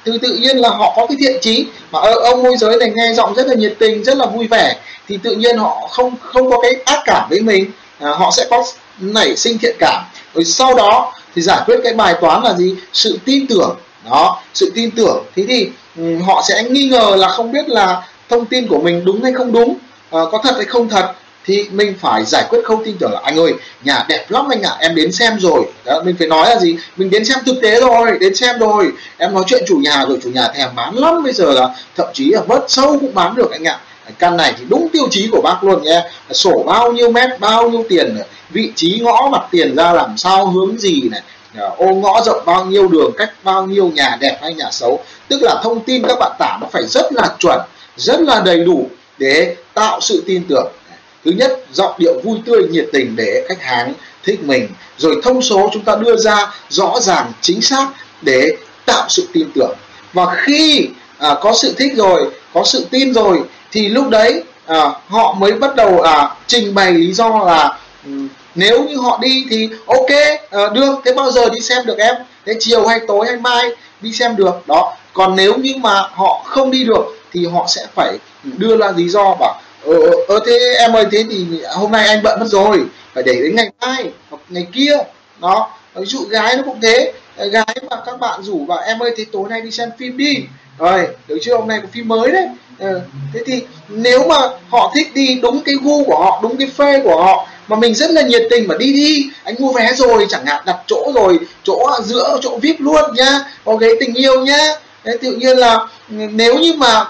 từ 0.04 0.18
tự 0.18 0.35
nhiên 0.35 0.56
là 0.56 0.68
họ 0.68 0.92
có 0.97 1.06
cái 1.06 1.16
thiện 1.21 1.37
chí. 1.40 1.66
Mà 1.90 2.00
ờ, 2.00 2.14
ông 2.14 2.42
môi 2.42 2.56
giới 2.56 2.76
này 2.76 2.92
nghe 2.94 3.14
giọng 3.14 3.35
rất 3.35 3.47
là 3.47 3.54
nhiệt 3.54 3.75
tình 3.78 4.04
rất 4.04 4.16
là 4.16 4.26
vui 4.26 4.47
vẻ 4.47 4.76
thì 5.09 5.18
tự 5.23 5.35
nhiên 5.35 5.56
họ 5.56 5.88
không 5.90 6.14
không 6.21 6.50
có 6.50 6.61
cái 6.61 6.73
ác 6.85 7.00
cảm 7.04 7.28
với 7.30 7.40
mình 7.40 7.71
à, 7.99 8.11
họ 8.11 8.30
sẽ 8.37 8.47
có 8.50 8.64
nảy 9.00 9.37
sinh 9.37 9.59
thiện 9.59 9.76
cảm. 9.78 10.04
Rồi 10.35 10.44
sau 10.44 10.75
đó 10.75 11.12
thì 11.35 11.42
giải 11.42 11.62
quyết 11.66 11.80
cái 11.85 11.94
bài 11.94 12.14
toán 12.21 12.42
là 12.42 12.54
gì? 12.54 12.75
Sự 12.92 13.18
tin 13.25 13.47
tưởng. 13.47 13.76
Đó 14.11 14.42
sự 14.54 14.73
tin 14.75 14.90
tưởng. 14.90 15.25
Thế 15.37 15.44
thì 15.49 15.68
um, 15.97 16.21
họ 16.21 16.44
sẽ 16.49 16.64
nghi 16.71 16.88
ngờ 16.88 17.16
là 17.18 17.28
không 17.28 17.52
biết 17.52 17.68
là 17.68 18.02
thông 18.28 18.47
tin 18.47 18.68
của 18.68 18.78
mình 18.78 19.04
đúng 19.04 19.23
hay 19.23 19.32
không 19.32 19.52
đúng 19.52 19.76
ờ, 20.11 20.28
có 20.32 20.38
thật 20.42 20.54
hay 20.56 20.64
không 20.64 20.88
thật 20.88 21.12
thì 21.44 21.68
mình 21.72 21.94
phải 22.00 22.25
giải 22.25 22.44
quyết 22.50 22.61
không 22.64 22.84
tin 22.84 22.96
tưởng 22.99 23.12
là 23.12 23.20
anh 23.22 23.38
ơi 23.38 23.54
nhà 23.84 24.04
đẹp 24.08 24.26
lắm 24.28 24.49
anh 24.50 24.62
ạ 24.62 24.70
à, 24.70 24.76
em 24.80 24.94
đến 24.94 25.12
xem 25.12 25.38
rồi. 25.40 25.64
Đó 25.84 26.02
mình 26.04 26.16
phải 26.18 26.28
nói 26.28 26.50
là 26.50 26.58
gì? 26.58 26.76
Mình 26.96 27.11
đến 27.11 27.25
xem 27.25 27.38
thực 27.46 27.61
tế 27.62 27.80
rồi 27.80 28.18
đến 28.20 28.34
xem 28.34 28.58
rồi. 28.58 28.92
Em 29.18 29.34
nói 29.34 29.44
chuyện 29.46 29.62
chủ 29.66 29.76
nhà 29.76 30.04
rồi 30.08 30.18
chủ 30.22 30.30
nhà 30.30 30.49
thèm 30.54 30.68
bán 30.76 30.99
lắm 30.99 31.22
bây 31.22 31.32
giờ 31.32 31.52
là 31.52 31.68
thậm 31.96 32.06
chí 32.14 32.30
là 32.30 32.40
vớt 32.40 32.64
sâu 32.68 32.99
cũng 33.00 33.14
bán 33.14 33.34
được 33.34 33.50
anh 33.50 33.64
ạ. 33.64 33.80
Căn 34.18 34.37
này 34.37 34.54
thì 34.58 34.64
đúng 34.68 34.88
tiêu 34.92 35.08
chí 35.11 35.28
của 35.32 35.40
bác 35.42 35.64
luôn 35.64 35.82
nhé. 35.82 36.02
Sổ 36.30 36.62
bao 36.66 36.92
nhiêu 36.92 37.11
mét 37.12 37.40
bao 37.40 37.70
nhiêu 37.70 37.84
tiền 37.88 38.16
vị 38.50 38.72
trí 38.76 39.00
ngõ 39.02 39.28
mặt 39.32 39.42
tiền 39.50 39.76
ra 39.76 39.92
làm 39.92 40.18
sao 40.18 40.46
hướng 40.46 40.78
gì 40.78 41.08
này. 41.11 41.20
Ờ, 41.56 41.70
ô 41.76 41.87
ngõ 41.87 42.22
rộng 42.26 42.42
bao 42.46 42.64
nhiêu 42.64 42.88
đường 42.88 43.12
cách 43.18 43.30
bao 43.42 43.66
nhiêu 43.66 43.88
nhà 43.88 44.16
đẹp 44.20 44.38
hay 44.42 44.54
nhà 44.54 44.70
xấu. 44.70 45.04
Tức 45.28 45.42
là 45.42 45.61
thông 45.62 45.80
tin 45.80 46.02
các 46.08 46.18
bạn 46.20 46.32
tả 46.38 46.58
nó 46.61 46.66
phải 46.72 46.82
rất 46.87 47.12
là 47.12 47.28
chuẩn 47.38 47.61
rất 47.96 48.20
là 48.20 48.40
đầy 48.40 48.64
đủ 48.64 48.88
để 49.18 49.56
tạo 49.75 50.00
sự 50.00 50.22
tin 50.26 50.42
tưởng 50.49 50.72
thứ 51.25 51.31
nhất 51.31 51.61
giọng 51.73 51.95
điệu 51.99 52.21
vui 52.25 52.38
tươi 52.47 52.69
nhiệt 52.71 52.88
tình 52.93 53.17
để 53.17 53.45
khách 53.49 53.62
hàng 53.62 53.93
thích 54.25 54.41
mình. 54.43 54.69
Rồi 54.99 55.21
thông 55.23 55.43
số 55.43 55.71
chúng 55.73 55.85
ta 55.85 55.97
đưa 55.97 56.17
ra 56.17 56.52
rõ 56.69 57.00
ràng 57.00 57.33
chính 57.41 57.61
xác 57.61 57.88
để 58.23 58.57
tạo 58.87 59.07
sự 59.09 59.29
tin 59.33 59.49
tưởng. 59.55 59.76
Và 60.12 60.35
khi 60.35 60.88
à, 61.19 61.35
có 61.41 61.52
sự 61.55 61.75
thích 61.79 61.93
rồi 61.97 62.31
có 62.55 62.64
sự 62.64 62.87
tin 62.91 63.14
rồi 63.14 63.43
thì 63.73 63.88
lúc 63.88 64.09
đấy 64.09 64.43
à, 64.67 64.91
họ 65.09 65.33
mới 65.38 65.52
bắt 65.52 65.76
đầu 65.76 66.00
à, 66.00 66.29
trình 66.47 66.75
bày 66.75 66.93
lý 66.93 67.12
do 67.12 67.45
là 67.47 67.79
ừ, 68.05 68.11
nếu 68.55 68.85
như 68.85 68.97
họ 68.97 69.19
đi 69.23 69.47
thì 69.50 69.69
ok 69.87 70.11
à, 70.50 70.61
được 70.75 70.95
thế 71.05 71.12
bao 71.14 71.31
giờ 71.31 71.49
đi 71.49 71.61
xem 71.61 71.87
được 71.87 71.99
em? 71.99 72.14
Thế 72.47 72.55
chiều 72.61 72.87
hay 72.87 73.00
tối 73.09 73.26
hay 73.26 73.37
mai 73.37 73.71
đi 74.00 74.12
xem 74.12 74.37
được 74.37 74.55
đó. 74.67 74.95
Còn 75.12 75.37
nếu 75.37 75.57
như 75.57 75.75
mà 75.76 76.02
họ 76.12 76.43
không 76.45 76.71
đi 76.71 76.85
được 76.85 77.05
thì 77.33 77.47
họ 77.47 77.67
sẽ 77.69 77.87
phải 77.95 78.19
đưa 78.43 78.76
ra 78.76 78.93
lý 78.97 79.09
do 79.09 79.35
bảo 79.41 79.61
Ờ, 79.84 79.98
ờ, 80.00 80.10
ờ 80.28 80.40
thế 80.46 80.76
em 80.78 80.92
ơi 80.92 81.04
thế 81.12 81.24
thì 81.30 81.46
hôm 81.74 81.92
nay 81.92 82.08
anh 82.08 82.22
bận 82.22 82.40
mất 82.40 82.46
rồi. 82.48 82.84
Phải 83.14 83.22
để 83.22 83.34
đến 83.34 83.56
ngày 83.56 83.70
mai 83.80 84.10
hoặc 84.30 84.42
ngày 84.48 84.66
kia. 84.72 84.96
Đó 85.40 85.70
ví 85.94 86.06
dụ 86.06 86.24
gái 86.24 86.56
nó 86.56 86.62
cũng 86.62 86.80
thế. 86.82 87.12
Gái 87.36 87.76
mà 87.90 87.96
các 88.06 88.20
bạn 88.20 88.42
rủ 88.42 88.64
vào 88.64 88.78
em 88.78 89.02
ơi 89.02 89.14
thế 89.16 89.24
tối 89.32 89.48
nay 89.48 89.60
đi 89.60 89.70
xem 89.70 89.90
phim 89.98 90.16
đi. 90.16 90.36
Rồi 90.78 91.06
được 91.28 91.38
chưa? 91.42 91.56
Hôm 91.56 91.68
nay 91.68 91.78
có 91.82 91.88
phim 91.92 92.08
mới 92.08 92.30
đấy. 92.30 92.48
Ừ. 92.78 93.00
thế 93.34 93.40
thì 93.46 93.62
nếu 93.88 94.28
mà 94.28 94.36
họ 94.70 94.92
thích 94.94 95.14
đi 95.14 95.38
đúng 95.42 95.62
cái 95.64 95.74
gu 95.82 96.04
của 96.04 96.18
họ 96.18 96.40
đúng 96.42 96.56
cái 96.56 96.68
phê 96.76 97.00
của 97.04 97.22
họ 97.22 97.48
mà 97.68 97.76
mình 97.76 97.94
rất 97.94 98.10
là 98.10 98.22
nhiệt 98.22 98.42
tình 98.50 98.68
mà 98.68 98.74
đi 98.78 98.92
đi 98.92 99.30
anh 99.44 99.54
mua 99.58 99.72
vé 99.72 99.92
rồi 99.94 100.26
chẳng 100.30 100.46
hạn 100.46 100.62
đặt 100.66 100.76
chỗ 100.86 101.12
rồi 101.14 101.38
chỗ 101.62 101.90
giữa 102.04 102.38
chỗ 102.42 102.58
vip 102.62 102.76
luôn 102.78 103.14
nhá 103.14 103.40
có 103.64 103.76
ghế 103.76 103.88
tình 104.00 104.14
yêu 104.14 104.44
nhá. 104.44 104.74
Thế 105.04 105.12
tự 105.22 105.32
nhiên 105.32 105.56
là 105.58 105.74
ừ, 106.10 106.16
nếu 106.30 106.58
như 106.58 106.72
mà 106.72 107.04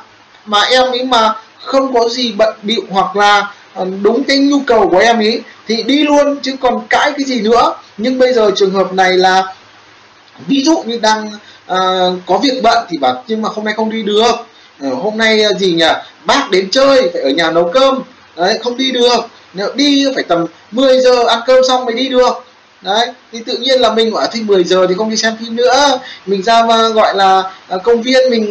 mà 0.45 0.63
em 0.63 0.83
ấy 0.83 1.05
mà 1.05 1.35
không 1.65 1.95
có 1.95 2.09
gì 2.09 2.33
bận 2.33 2.55
bịu 2.63 2.83
hoặc 2.91 3.17
là 3.17 3.53
ờ, 3.75 3.87
đúng 4.03 4.25
cái 4.25 4.39
nhu 4.39 4.61
cầu 4.67 4.89
của 4.89 4.99
em 4.99 5.21
ý 5.21 5.41
thì 5.69 5.83
đi 5.83 6.05
luôn 6.05 6.39
chứ 6.43 6.57
còn 6.61 6.87
cãi 6.89 7.13
cái 7.17 7.25
gì 7.25 7.41
nữa. 7.41 7.75
Nhưng 7.97 8.19
bây 8.19 8.33
giờ 8.33 8.51
trường 8.57 8.71
hợp 8.71 8.93
này 8.93 9.13
là 9.13 9.55
ví 10.47 10.65
dụ 10.65 10.83
như 10.87 10.99
đang 11.03 11.31
uh, 11.73 12.19
có 12.27 12.39
việc 12.39 12.61
bận 12.63 12.87
thì 12.89 12.99
bảo 12.99 13.25
nhưng 13.29 13.43
mà 13.43 13.49
hôm 13.53 13.65
nay 13.65 13.75
không 13.77 13.91
đi 13.91 14.03
được. 14.03 14.33
Uh, 14.87 15.03
hôm 15.03 15.19
nay 15.19 15.45
uh, 15.51 15.59
gì 15.59 15.73
nhỉ? 15.73 15.87
Bác 16.25 16.51
đến 16.51 16.69
chơi 16.71 17.11
phải 17.13 17.23
ở 17.23 17.31
nhà 17.31 17.51
nấu 17.51 17.71
cơm. 17.73 18.03
Đấy 18.37 18.59
không 18.63 18.77
đi 18.77 18.91
được. 18.91 19.19
Nếu 19.55 19.71
đi 19.75 20.07
phải 20.15 20.25
tầm 20.25 20.47
10 20.71 21.01
giờ 21.01 21.27
ăn 21.27 21.41
cơm 21.47 21.65
xong 21.69 21.85
mới 21.85 21.95
đi 21.95 22.09
được. 22.09 22.45
Đấy 22.83 23.09
thì 23.33 23.39
tự 23.47 23.57
nhiên 23.57 23.81
là 23.81 23.93
mình 23.93 24.13
bảo 24.13 24.27
thì 24.33 24.41
10 24.43 24.65
giờ 24.65 24.87
thì 24.89 24.95
không 24.95 25.11
đi 25.11 25.17
xem 25.17 25.37
phim 25.41 25.57
nữa. 25.57 26.01
Mình 26.27 26.43
ra 26.43 26.65
mà 26.65 26.89
gọi 26.89 27.15
là 27.15 27.43
công 27.83 28.03
viên 28.03 28.31
mình 28.31 28.51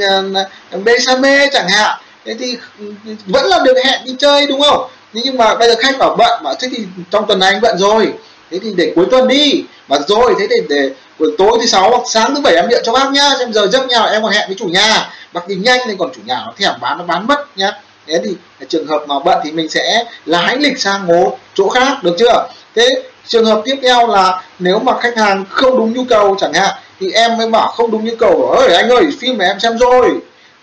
bê 0.83 0.99
sa 0.99 1.15
mê 1.15 1.49
chẳng 1.53 1.69
hạn 1.69 1.99
thế 2.25 2.35
thì 2.39 2.57
ừ, 2.79 2.93
vẫn 3.25 3.45
là 3.45 3.59
được 3.65 3.77
hẹn 3.85 4.01
đi 4.05 4.15
chơi 4.19 4.47
đúng 4.47 4.61
không? 4.61 4.87
Nhưng 5.13 5.37
mà 5.37 5.55
bây 5.55 5.69
giờ 5.69 5.75
khách 5.79 5.97
bảo 5.97 6.15
bận 6.15 6.43
mà 6.43 6.51
thế 6.59 6.67
thì 6.71 6.83
trong 7.11 7.27
tuần 7.27 7.39
này 7.39 7.53
anh 7.53 7.61
bận 7.61 7.77
rồi. 7.77 8.13
Thế 8.51 8.59
thì 8.63 8.73
để 8.75 8.91
cuối 8.95 9.05
tuần 9.11 9.27
đi. 9.27 9.63
Mà 9.87 9.97
rồi, 10.07 10.35
thế 10.39 10.47
thì 10.49 10.55
để 10.69 10.89
buổi 11.19 11.31
tối 11.37 11.57
thứ 11.59 11.65
sáu 11.65 11.89
hoặc 11.89 12.01
sáng 12.05 12.35
thứ 12.35 12.41
bảy 12.41 12.55
em 12.55 12.67
điện 12.69 12.81
cho 12.85 12.91
bác 12.91 13.11
nhá. 13.11 13.29
Xem 13.39 13.53
giờ 13.53 13.67
giấc 13.67 13.87
nhau 13.87 14.07
em 14.07 14.23
còn 14.23 14.31
hẹn 14.31 14.47
với 14.47 14.55
chủ 14.59 14.65
nhà. 14.65 15.09
Bác 15.33 15.47
đi 15.47 15.55
nhanh 15.55 15.79
nên 15.87 15.97
còn 15.97 16.09
chủ 16.15 16.21
nhà 16.25 16.41
nó 16.45 16.53
thèm 16.57 16.73
bán, 16.81 16.97
nó 16.97 17.03
bán 17.03 17.27
mất 17.27 17.57
nhá. 17.57 17.71
Thế 18.07 18.19
thì 18.23 18.35
trường 18.69 18.87
hợp 18.87 19.03
mà 19.07 19.15
bận 19.19 19.39
thì 19.43 19.51
mình 19.51 19.69
sẽ 19.69 20.05
lái 20.25 20.57
lịch 20.57 20.79
sang 20.79 21.07
một 21.07 21.37
chỗ 21.53 21.69
khác, 21.69 22.03
được 22.03 22.15
chưa? 22.19 22.47
Thế 22.75 23.03
trường 23.27 23.45
hợp 23.45 23.61
tiếp 23.65 23.75
theo 23.83 24.07
là 24.07 24.43
nếu 24.59 24.79
mà 24.79 24.99
khách 24.99 25.17
hàng 25.17 25.45
không 25.49 25.77
đúng 25.77 25.93
nhu 25.93 26.03
cầu 26.09 26.35
chẳng 26.39 26.53
hạn, 26.53 26.75
thì 26.99 27.11
em 27.11 27.37
mới 27.37 27.47
bảo 27.47 27.67
không 27.67 27.91
đúng 27.91 28.05
nhu 28.05 28.15
cầu. 28.19 28.51
Ơi 28.57 28.75
anh 28.75 28.89
ơi, 28.89 29.03
phim 29.19 29.37
mà 29.37 29.45
em 29.45 29.59
xem 29.59 29.77
rồi 29.77 30.09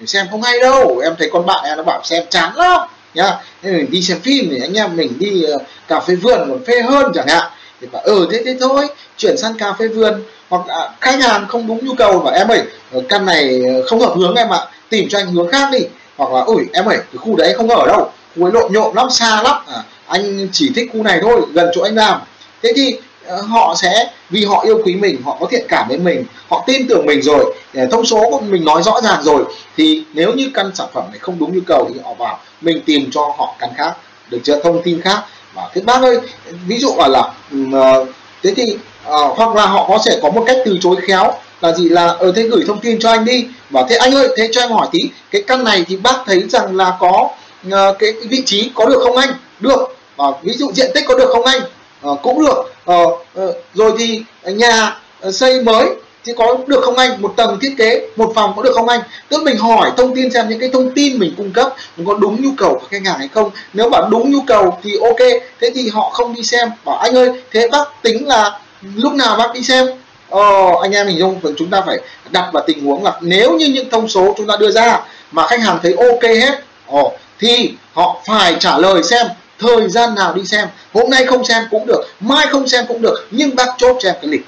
xem 0.06 0.26
không 0.30 0.42
hay 0.42 0.60
đâu. 0.60 0.98
Em 0.98 1.14
thấy 1.18 1.30
con 1.32 1.46
bạn 1.46 1.64
em 1.64 1.76
nó 1.76 1.82
bảo 1.82 2.00
xem 2.04 2.24
chán 2.30 2.56
lắm 2.56 2.80
nhá. 3.14 3.36
Nên 3.62 3.76
mình 3.76 3.90
đi 3.90 4.02
xem 4.02 4.20
phim 4.20 4.48
thì 4.50 4.60
anh 4.60 4.74
em 4.74 4.96
mình 4.96 5.18
đi 5.18 5.44
uh, 5.54 5.62
cà 5.88 6.00
phê 6.00 6.14
vườn 6.14 6.38
còn 6.48 6.64
phê 6.64 6.80
hơn 6.82 7.12
chẳng 7.14 7.28
hạn. 7.28 7.50
Thì 7.80 7.86
bảo 7.92 8.02
ừ 8.02 8.28
thế 8.30 8.42
thế 8.44 8.56
thôi 8.60 8.86
chuyển 9.16 9.36
sang 9.36 9.58
cà 9.58 9.72
phê 9.72 9.88
vườn. 9.88 10.22
Hoặc 10.48 10.66
à, 10.68 10.88
khách 11.00 11.20
hàng 11.22 11.46
không 11.48 11.66
đúng 11.66 11.86
nhu 11.86 11.94
cầu 11.94 12.18
và 12.18 12.30
em 12.30 12.48
ơi 12.48 12.62
ờ, 12.92 13.00
căn 13.08 13.26
này 13.26 13.60
ờ, 13.74 13.86
không 13.86 14.00
hợp 14.00 14.14
hướng 14.16 14.34
em 14.34 14.52
ạ. 14.52 14.58
Tìm 14.88 15.08
cho 15.08 15.18
anh 15.18 15.26
hướng 15.26 15.48
khác 15.48 15.68
đi. 15.72 15.78
Hoặc 16.16 16.32
là 16.32 16.40
ủi 16.40 16.64
em 16.72 16.84
ơi 16.84 16.96
cái 16.96 17.16
khu 17.18 17.36
đấy 17.36 17.54
không 17.56 17.70
ở 17.70 17.86
đâu. 17.86 18.12
Khu 18.36 18.44
ấy 18.44 18.52
lộn 18.52 18.72
nhộn 18.72 18.96
lắm 18.96 19.10
xa 19.10 19.42
lắm. 19.42 19.56
À, 19.66 19.82
anh 20.06 20.48
chỉ 20.52 20.70
thích 20.76 20.90
khu 20.92 21.02
này 21.02 21.18
thôi 21.22 21.40
gần 21.52 21.68
chỗ 21.74 21.82
anh 21.82 21.94
làm. 21.94 22.20
Thế 22.62 22.72
thì 22.76 22.96
Ờ, 23.28 23.42
họ 23.42 23.74
sẽ 23.82 24.10
vì 24.30 24.44
họ 24.44 24.60
yêu 24.64 24.80
quý 24.84 24.94
mình 24.94 25.22
họ 25.24 25.36
có 25.40 25.46
thiện 25.50 25.66
cảm 25.68 25.88
với 25.88 25.98
mình 25.98 26.24
họ 26.48 26.64
tin 26.66 26.88
tưởng 26.88 27.06
mình 27.06 27.22
rồi 27.22 27.54
thông 27.90 28.06
số 28.06 28.30
của 28.30 28.40
mình 28.40 28.64
nói 28.64 28.82
rõ 28.82 29.00
ràng 29.00 29.22
rồi 29.22 29.44
thì 29.76 30.04
nếu 30.12 30.32
như 30.32 30.50
căn 30.54 30.70
sản 30.74 30.86
phẩm 30.92 31.04
này 31.10 31.18
không 31.18 31.38
đúng 31.38 31.54
nhu 31.54 31.60
cầu 31.66 31.90
thì 31.94 32.00
họ 32.04 32.14
vào 32.14 32.38
mình 32.60 32.80
tìm 32.86 33.10
cho 33.10 33.34
họ 33.38 33.54
căn 33.58 33.70
khác 33.76 33.92
được 34.30 34.38
chưa? 34.44 34.60
Thông 34.62 34.82
tin 34.82 35.00
khác. 35.00 35.22
Và 35.54 35.70
thế 35.74 35.80
bác 35.80 36.02
ơi 36.02 36.18
ví 36.66 36.78
dụ 36.78 36.94
là 36.96 37.08
là 37.08 37.32
ờ, 37.72 38.04
thế 38.42 38.54
thì 38.56 38.76
uh, 39.08 39.36
hoặc 39.36 39.56
là 39.56 39.66
họ 39.66 39.86
có 39.88 39.98
sẽ 40.04 40.18
có 40.22 40.30
một 40.30 40.44
cách 40.46 40.56
từ 40.64 40.78
chối 40.80 40.96
khéo 41.02 41.32
là 41.60 41.72
gì 41.72 41.88
là 41.88 42.06
ở 42.06 42.32
thế 42.36 42.42
gửi 42.42 42.64
thông 42.66 42.80
tin 42.80 42.98
cho 42.98 43.10
anh 43.10 43.24
đi. 43.24 43.46
Và 43.70 43.84
thế 43.88 43.96
anh 43.96 44.14
ơi 44.14 44.28
thế 44.36 44.48
cho 44.52 44.60
em 44.60 44.70
hỏi 44.70 44.88
tí 44.92 45.00
cái 45.30 45.42
căn 45.46 45.64
này 45.64 45.84
thì 45.88 45.96
bác 45.96 46.16
thấy 46.26 46.42
rằng 46.48 46.76
là 46.76 46.96
có 47.00 47.28
uh, 47.66 47.98
cái 47.98 48.12
vị 48.30 48.42
trí 48.46 48.70
có 48.74 48.86
được 48.86 49.00
không 49.02 49.16
anh? 49.16 49.30
Được. 49.60 49.96
Và 50.16 50.26
ví 50.42 50.52
dụ 50.52 50.70
diện 50.74 50.90
tích 50.94 51.04
có 51.08 51.18
được 51.18 51.28
không 51.32 51.44
anh? 51.44 51.60
Ờ, 52.02 52.16
cũng 52.22 52.46
được. 52.46 52.72
Uh, 52.92 53.54
rồi 53.74 53.92
thì 53.98 54.22
nhà 54.44 55.00
xây 55.32 55.62
mới 55.62 55.86
thì 56.24 56.32
có 56.36 56.56
được 56.66 56.80
không 56.84 56.96
anh? 56.96 57.22
Một 57.22 57.32
tầng 57.36 57.58
thiết 57.62 57.74
kế 57.78 58.08
một 58.16 58.32
phòng 58.34 58.52
có 58.56 58.62
được 58.62 58.72
không 58.74 58.88
anh? 58.88 59.00
Tức 59.28 59.42
mình 59.42 59.56
hỏi 59.56 59.90
thông 59.96 60.14
tin 60.14 60.30
xem 60.30 60.48
những 60.48 60.60
cái 60.60 60.70
thông 60.72 60.90
tin 60.90 61.18
mình 61.18 61.34
cung 61.36 61.52
cấp 61.52 61.74
mình 61.96 62.06
có 62.06 62.14
đúng 62.14 62.42
nhu 62.42 62.50
cầu 62.56 62.74
của 62.74 62.86
khách 62.90 63.02
hàng 63.04 63.18
hay 63.18 63.28
không. 63.28 63.50
Nếu 63.72 63.90
bảo 63.90 64.08
đúng 64.10 64.32
nhu 64.32 64.40
cầu 64.46 64.78
thì 64.82 64.90
ok 65.02 65.28
thế 65.60 65.70
thì 65.74 65.88
họ 65.88 66.10
không 66.10 66.34
đi 66.34 66.42
xem. 66.42 66.68
Bảo 66.84 66.96
anh 66.96 67.16
ơi 67.16 67.30
thế 67.52 67.68
bác 67.72 68.02
tính 68.02 68.28
là 68.28 68.60
lúc 68.94 69.12
nào 69.12 69.36
bác 69.36 69.54
đi 69.54 69.62
xem? 69.62 69.86
Ờ, 70.30 70.40
anh 70.82 70.92
em 70.92 71.06
mình 71.06 71.18
dung 71.18 71.40
chúng 71.56 71.70
ta 71.70 71.82
phải 71.86 71.98
đặt 72.30 72.50
vào 72.52 72.64
tình 72.66 72.84
huống 72.84 73.04
là 73.04 73.12
nếu 73.20 73.56
như 73.56 73.66
những 73.66 73.90
thông 73.90 74.08
số 74.08 74.34
chúng 74.36 74.46
ta 74.46 74.56
đưa 74.56 74.70
ra 74.70 75.00
mà 75.32 75.46
khách 75.46 75.60
hàng 75.60 75.78
thấy 75.82 75.94
ok 75.94 76.22
hết 76.22 76.60
ồ, 76.86 77.12
thì 77.38 77.72
họ 77.92 78.22
phải 78.26 78.56
trả 78.60 78.78
lời 78.78 79.02
xem 79.02 79.26
thời 79.58 79.88
gian 79.88 80.14
nào 80.14 80.34
đi 80.34 80.44
xem 80.44 80.68
hôm 80.94 81.10
nay 81.10 81.26
không 81.26 81.44
xem 81.44 81.62
cũng 81.70 81.86
được 81.86 82.00
mai 82.20 82.46
không 82.46 82.68
xem 82.68 82.84
cũng 82.88 83.02
được 83.02 83.26
nhưng 83.30 83.56
bác 83.56 83.66
chốt 83.78 83.96
cho 84.00 84.08
em 84.08 84.16
cái 84.22 84.30
lịch. 84.30 84.46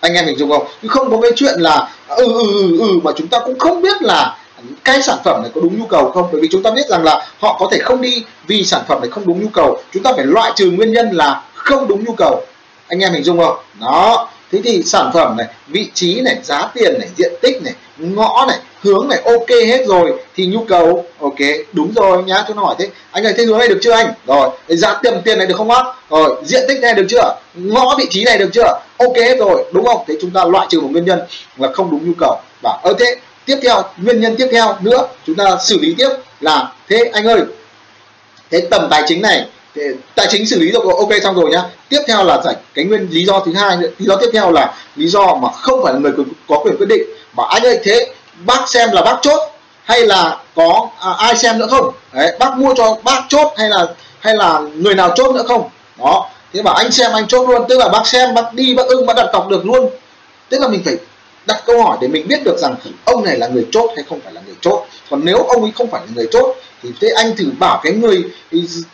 Anh 0.00 0.14
em 0.14 0.26
mình 0.26 0.38
dùng 0.38 0.50
không? 0.50 0.66
Chứ 0.82 0.88
không 0.88 1.10
có 1.10 1.20
cái 1.20 1.30
chuyện 1.36 1.60
là 1.60 1.88
ừ 2.08 2.26
ừ 2.26 2.52
ừ, 2.52 2.78
ừ 2.78 2.88
mà 3.02 3.12
chúng 3.16 3.28
ta 3.28 3.38
cũng 3.44 3.58
không 3.58 3.82
biết 3.82 4.02
là 4.02 4.38
cái 4.84 5.02
sản 5.02 5.18
phẩm 5.24 5.42
này 5.42 5.50
có 5.54 5.60
đúng 5.60 5.78
nhu 5.78 5.86
cầu 5.86 6.10
không? 6.10 6.28
Bởi 6.32 6.40
vì 6.40 6.48
chúng 6.50 6.62
ta 6.62 6.70
biết 6.70 6.86
rằng 6.88 7.04
là 7.04 7.26
họ 7.38 7.56
có 7.60 7.68
thể 7.70 7.78
không 7.78 8.00
đi 8.00 8.24
vì 8.46 8.64
sản 8.64 8.82
phẩm 8.88 9.00
này 9.00 9.10
không 9.10 9.26
đúng 9.26 9.42
nhu 9.42 9.48
cầu. 9.48 9.82
Chúng 9.92 10.02
ta 10.02 10.12
phải 10.16 10.24
loại 10.26 10.52
trừ 10.56 10.70
nguyên 10.70 10.92
nhân 10.92 11.10
là 11.12 11.42
không 11.54 11.88
đúng 11.88 12.04
nhu 12.04 12.12
cầu. 12.12 12.42
Anh 12.88 13.00
em 13.00 13.12
mình 13.12 13.24
dùng 13.24 13.38
không? 13.38 13.56
Đó. 13.80 14.28
Thế 14.52 14.60
thì 14.64 14.82
sản 14.82 15.10
phẩm 15.14 15.36
này 15.36 15.46
vị 15.66 15.90
trí 15.94 16.20
này 16.20 16.36
giá 16.42 16.70
tiền 16.74 16.98
này 16.98 17.08
diện 17.16 17.32
tích 17.42 17.62
này 17.62 17.74
ngõ 17.98 18.44
này 18.48 18.58
hướng 18.82 19.08
này 19.08 19.20
ok 19.24 19.48
hết 19.50 19.86
rồi 19.86 20.12
thì 20.36 20.46
nhu 20.46 20.64
cầu, 20.64 21.04
ok, 21.20 21.38
đúng 21.72 21.92
rồi 21.94 22.22
nhá 22.22 22.44
chúng 22.48 22.56
nó 22.56 22.62
hỏi 22.62 22.74
thế. 22.78 22.88
Anh 23.10 23.24
này 23.24 23.32
thế 23.36 23.44
hướng 23.44 23.58
này 23.58 23.68
được 23.68 23.78
chưa 23.82 23.92
anh? 23.92 24.12
Rồi, 24.26 24.50
giá 24.68 24.94
tiền 25.02 25.14
tiền 25.24 25.38
này 25.38 25.46
được 25.46 25.54
không 25.56 25.68
bác? 25.68 25.84
Rồi, 26.10 26.36
diện 26.44 26.62
tích 26.68 26.80
này 26.80 26.94
được 26.94 27.06
chưa? 27.08 27.36
Ngõ 27.54 27.94
vị 27.98 28.06
trí 28.10 28.24
này 28.24 28.38
được 28.38 28.50
chưa? 28.52 28.80
Ok 28.98 29.16
hết 29.16 29.38
rồi, 29.38 29.64
đúng 29.72 29.84
không? 29.84 30.04
Thế 30.08 30.14
chúng 30.20 30.30
ta 30.30 30.44
loại 30.44 30.66
trừ 30.70 30.80
một 30.80 30.88
nguyên 30.90 31.04
nhân 31.04 31.20
là 31.56 31.68
không 31.72 31.90
đúng 31.90 32.06
nhu 32.06 32.12
cầu. 32.18 32.36
Và 32.62 32.80
ở 32.82 32.94
thế 32.98 33.16
tiếp 33.44 33.56
theo, 33.62 33.82
nguyên 33.96 34.20
nhân 34.20 34.36
tiếp 34.36 34.48
theo 34.52 34.76
nữa, 34.80 35.08
chúng 35.26 35.36
ta 35.36 35.56
xử 35.64 35.78
lý 35.80 35.94
tiếp 35.98 36.08
là, 36.40 36.72
thế 36.88 37.10
anh 37.12 37.26
ơi 37.26 37.40
thế 38.50 38.60
tầm 38.70 38.88
tài 38.90 39.02
chính 39.06 39.22
này 39.22 39.46
tài 40.14 40.26
chính 40.30 40.46
xử 40.46 40.58
lý 40.60 40.70
rồi, 40.70 40.82
ok 40.98 41.22
xong 41.22 41.34
rồi 41.34 41.50
nhá. 41.50 41.62
Tiếp 41.88 42.00
theo 42.06 42.24
là 42.24 42.40
giải, 42.44 42.54
cái 42.74 42.84
nguyên, 42.84 43.08
lý 43.10 43.24
do 43.24 43.42
thứ 43.46 43.52
hai 43.54 43.76
lý 43.76 44.06
do 44.06 44.16
tiếp 44.16 44.30
theo 44.32 44.52
là 44.52 44.74
lý 44.96 45.08
do 45.08 45.34
mà 45.34 45.48
không 45.52 45.82
phải 45.82 45.92
là 45.92 45.98
người 45.98 46.12
có 46.48 46.58
quyền 46.64 46.76
quyết 46.76 46.88
định. 46.88 47.02
Mà 47.36 47.44
anh 47.48 47.62
ơi, 47.62 47.78
thế 47.82 48.12
bác 48.46 48.68
xem 48.68 48.92
là 48.92 49.02
bác 49.02 49.18
chốt 49.22 49.40
hay 49.84 50.00
là 50.00 50.36
có 50.56 50.88
à, 51.00 51.12
ai 51.18 51.36
xem 51.36 51.58
nữa 51.58 51.66
không? 51.70 51.90
Đấy, 52.12 52.36
bác 52.38 52.56
mua 52.56 52.74
cho 52.74 52.96
bác 53.04 53.24
chốt 53.28 53.52
hay 53.56 53.68
là 53.68 53.86
hay 54.20 54.34
là 54.34 54.60
người 54.74 54.94
nào 54.94 55.12
chốt 55.16 55.34
nữa 55.34 55.44
không? 55.48 55.70
Đó 55.98 56.28
thế 56.52 56.62
bảo 56.62 56.74
anh 56.74 56.92
xem 56.92 57.12
anh 57.12 57.26
chốt 57.28 57.48
luôn 57.48 57.64
tức 57.68 57.78
là 57.78 57.88
bác 57.88 58.06
xem 58.06 58.34
bác 58.34 58.54
đi 58.54 58.74
bác 58.74 58.86
ưng 58.86 59.06
bác 59.06 59.16
đặt 59.16 59.26
cọc 59.32 59.48
được 59.48 59.66
luôn. 59.66 59.90
Tức 60.48 60.60
là 60.60 60.68
mình 60.68 60.82
phải 60.84 60.96
đặt 61.46 61.62
câu 61.66 61.82
hỏi 61.82 61.98
để 62.00 62.08
mình 62.08 62.28
biết 62.28 62.44
được 62.44 62.58
rằng 62.58 62.74
ông 63.04 63.24
này 63.24 63.38
là 63.38 63.46
người 63.46 63.66
chốt 63.72 63.90
hay 63.96 64.04
không 64.08 64.20
phải 64.24 64.32
là 64.32 64.40
người 64.46 64.56
chốt. 64.60 64.86
Còn 65.10 65.24
nếu 65.24 65.38
ông 65.38 65.62
ấy 65.62 65.72
không 65.74 65.90
phải 65.90 66.00
là 66.00 66.12
người 66.14 66.28
chốt 66.32 66.56
thì 66.82 66.90
thế 67.00 67.08
anh 67.08 67.36
thử 67.36 67.44
bảo 67.58 67.80
cái 67.82 67.92
người 67.92 68.24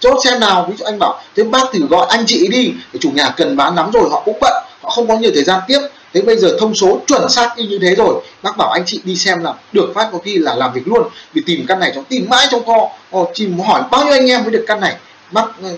chốt 0.01 0.19
xem 0.25 0.41
nào. 0.41 0.67
Ví 0.71 0.77
dụ 0.77 0.85
anh 0.85 0.99
bảo 0.99 1.21
thế 1.37 1.43
bác 1.43 1.73
thử 1.73 1.87
gọi 1.91 2.07
anh 2.11 2.25
chị 2.27 2.49
đi 2.49 2.73
chủ 3.01 3.11
nhà 3.15 3.35
cần 3.37 3.57
bán 3.57 3.77
lắm 3.77 3.91
rồi 3.93 4.11
họ 4.11 4.23
cũng 4.25 4.39
bận 4.41 4.53
họ 4.83 4.91
không 4.91 5.09
có 5.09 5.17
nhiều 5.17 5.31
thời 5.35 5.45
gian 5.45 5.61
tiếp 5.69 5.81
thế 6.15 6.21
bây 6.21 6.37
giờ 6.37 6.57
thông 6.61 6.75
số 6.75 7.01
chuẩn 7.07 7.29
xác 7.29 7.55
như 7.57 7.79
thế 7.83 7.95
rồi 7.95 8.23
bác 8.43 8.57
bảo 8.57 8.71
anh 8.71 8.83
chị 8.87 9.01
đi 9.05 9.17
xem 9.17 9.43
là 9.43 9.55
được 9.73 9.93
phát 9.95 10.09
có 10.13 10.19
khi 10.19 10.39
là 10.39 10.55
làm 10.55 10.73
việc 10.73 10.89
luôn 10.89 11.09
vì 11.33 11.43
tìm 11.47 11.65
căn 11.69 11.81
này 11.81 11.93
trong 11.95 12.05
tìm 12.05 12.27
mãi 12.29 12.47
trong 12.51 12.67
kho. 12.67 12.91
Ồ, 13.11 13.31
chỉ 13.35 13.49
hỏi 13.67 13.83
bao 13.91 14.05
nhiêu 14.05 14.13
anh 14.13 14.31
em 14.31 14.43
mới 14.43 14.51
được 14.51 14.65
căn 14.67 14.81
này? 14.81 14.97
Bác 15.33 15.45
ừ, 15.63 15.69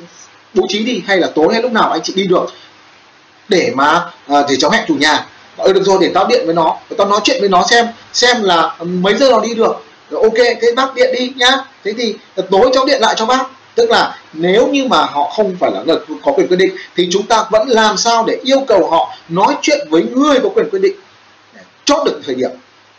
bố 0.55 0.67
trí 0.69 0.85
đi 0.85 1.03
hay 1.07 1.17
là 1.19 1.31
tối 1.35 1.49
hay 1.53 1.63
lúc 1.63 1.73
nào 1.73 1.91
anh 1.91 2.01
chị 2.03 2.13
đi 2.17 2.27
được? 2.27 2.47
Để 3.49 3.73
mà 3.75 4.11
ờ, 4.27 4.41
à, 4.41 4.47
để 4.49 4.57
cháu 4.57 4.71
hẹn 4.71 4.85
chủ 4.89 4.95
nhà. 4.95 5.27
Ừ 5.57 5.73
được 5.73 5.83
rồi 5.85 5.99
để 6.01 6.11
tao 6.15 6.27
điện 6.27 6.43
với 6.47 6.55
nó 6.55 6.77
tao 6.97 7.09
nói 7.09 7.21
chuyện 7.25 7.41
với 7.41 7.49
nó 7.49 7.67
xem 7.71 7.87
xem 8.13 8.43
là 8.43 8.77
ừ, 8.79 8.85
mấy 8.85 9.15
giờ 9.15 9.31
nó 9.31 9.41
đi 9.41 9.55
được. 9.55 9.85
Rồi, 10.11 10.23
ok 10.23 10.39
thế 10.61 10.73
bác 10.77 10.95
điện 10.95 11.15
đi 11.19 11.33
nhá. 11.37 11.57
Thế 11.85 11.93
thì 11.99 12.15
tối 12.51 12.71
cháu 12.75 12.87
điện 12.87 13.01
lại 13.01 13.15
cho 13.19 13.27
bác 13.27 13.45
tức 13.77 13.91
là 13.91 14.19
nếu 14.33 14.67
như 14.67 14.85
mà 14.85 15.05
họ 15.05 15.31
không 15.37 15.57
phải 15.61 15.71
là 15.71 15.83
người 15.83 15.97
có 16.23 16.33
quyền 16.33 16.49
quyết 16.49 16.57
định, 16.57 16.77
thì 16.97 17.09
chúng 17.11 17.27
ta 17.27 17.45
vẫn 17.51 17.69
làm 17.69 17.97
sao 17.97 18.25
để 18.27 18.39
yêu 18.45 18.61
cầu 18.67 18.91
họ 18.91 19.17
nói 19.29 19.55
chuyện 19.63 19.89
với 19.91 20.03
người 20.03 20.41
có 20.43 20.49
quyền 20.49 20.71
quyết 20.71 20.83
định 20.83 20.97
chốt 21.85 22.05
được 22.05 22.21
thời 22.27 22.35
điểm. 22.35 22.51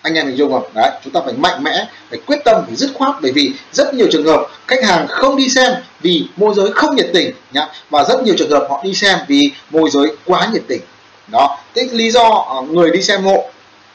Anh 0.01 0.13
em 0.13 0.27
mình 0.27 0.37
dùng 0.37 0.51
không? 0.51 0.63
Đấy, 0.73 0.91
chúng 1.03 1.13
ta 1.13 1.19
phải 1.25 1.33
mạnh 1.33 1.63
mẽ, 1.63 1.87
phải 2.09 2.19
quyết 2.25 2.37
tâm, 2.45 2.63
phải 2.67 2.75
dứt 2.75 2.91
khoát, 2.93 3.15
bởi 3.21 3.31
vì 3.31 3.51
rất 3.71 3.93
nhiều 3.93 4.07
trường 4.11 4.25
hợp 4.25 4.47
khách 4.67 4.83
hàng 4.83 5.07
không 5.07 5.35
đi 5.35 5.49
xem 5.49 5.73
vì 6.01 6.27
môi 6.37 6.55
giới 6.55 6.71
không 6.71 6.95
nhiệt 6.95 7.09
tình 7.13 7.31
nhá, 7.51 7.67
và 7.89 8.03
rất 8.03 8.23
nhiều 8.23 8.35
trường 8.37 8.51
hợp 8.51 8.67
họ 8.69 8.81
đi 8.83 8.93
xem 8.93 9.19
vì 9.27 9.51
môi 9.71 9.89
giới 9.89 10.07
quá 10.25 10.49
nhiệt 10.53 10.63
tình. 10.67 10.81
Đó 11.27 11.57
thế 11.75 11.87
lý 11.91 12.11
do 12.11 12.45
ờ, 12.49 12.61
người 12.61 12.91
đi 12.91 13.01
xem 13.01 13.23
hộ 13.23 13.45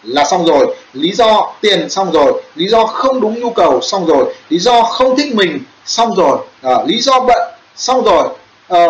là 0.03 0.25
xong 0.25 0.47
rồi. 0.47 0.77
Lý 0.93 1.12
do 1.12 1.53
tiền 1.61 1.91
xong 1.91 2.12
rồi. 2.12 2.43
Lý 2.55 2.69
do 2.69 2.87
không 2.87 3.21
đúng 3.21 3.41
nhu 3.41 3.51
cầu 3.51 3.81
xong 3.81 4.07
rồi. 4.07 4.35
Lý 4.49 4.59
do 4.59 4.83
không 4.83 5.17
thích 5.17 5.35
mình 5.35 5.59
xong 5.87 6.15
rồi. 6.15 6.38
À, 6.62 6.73
lý 6.87 7.01
do 7.01 7.21
bận 7.21 7.53
xong 7.77 8.05
rồi. 8.05 8.29
À, 8.69 8.87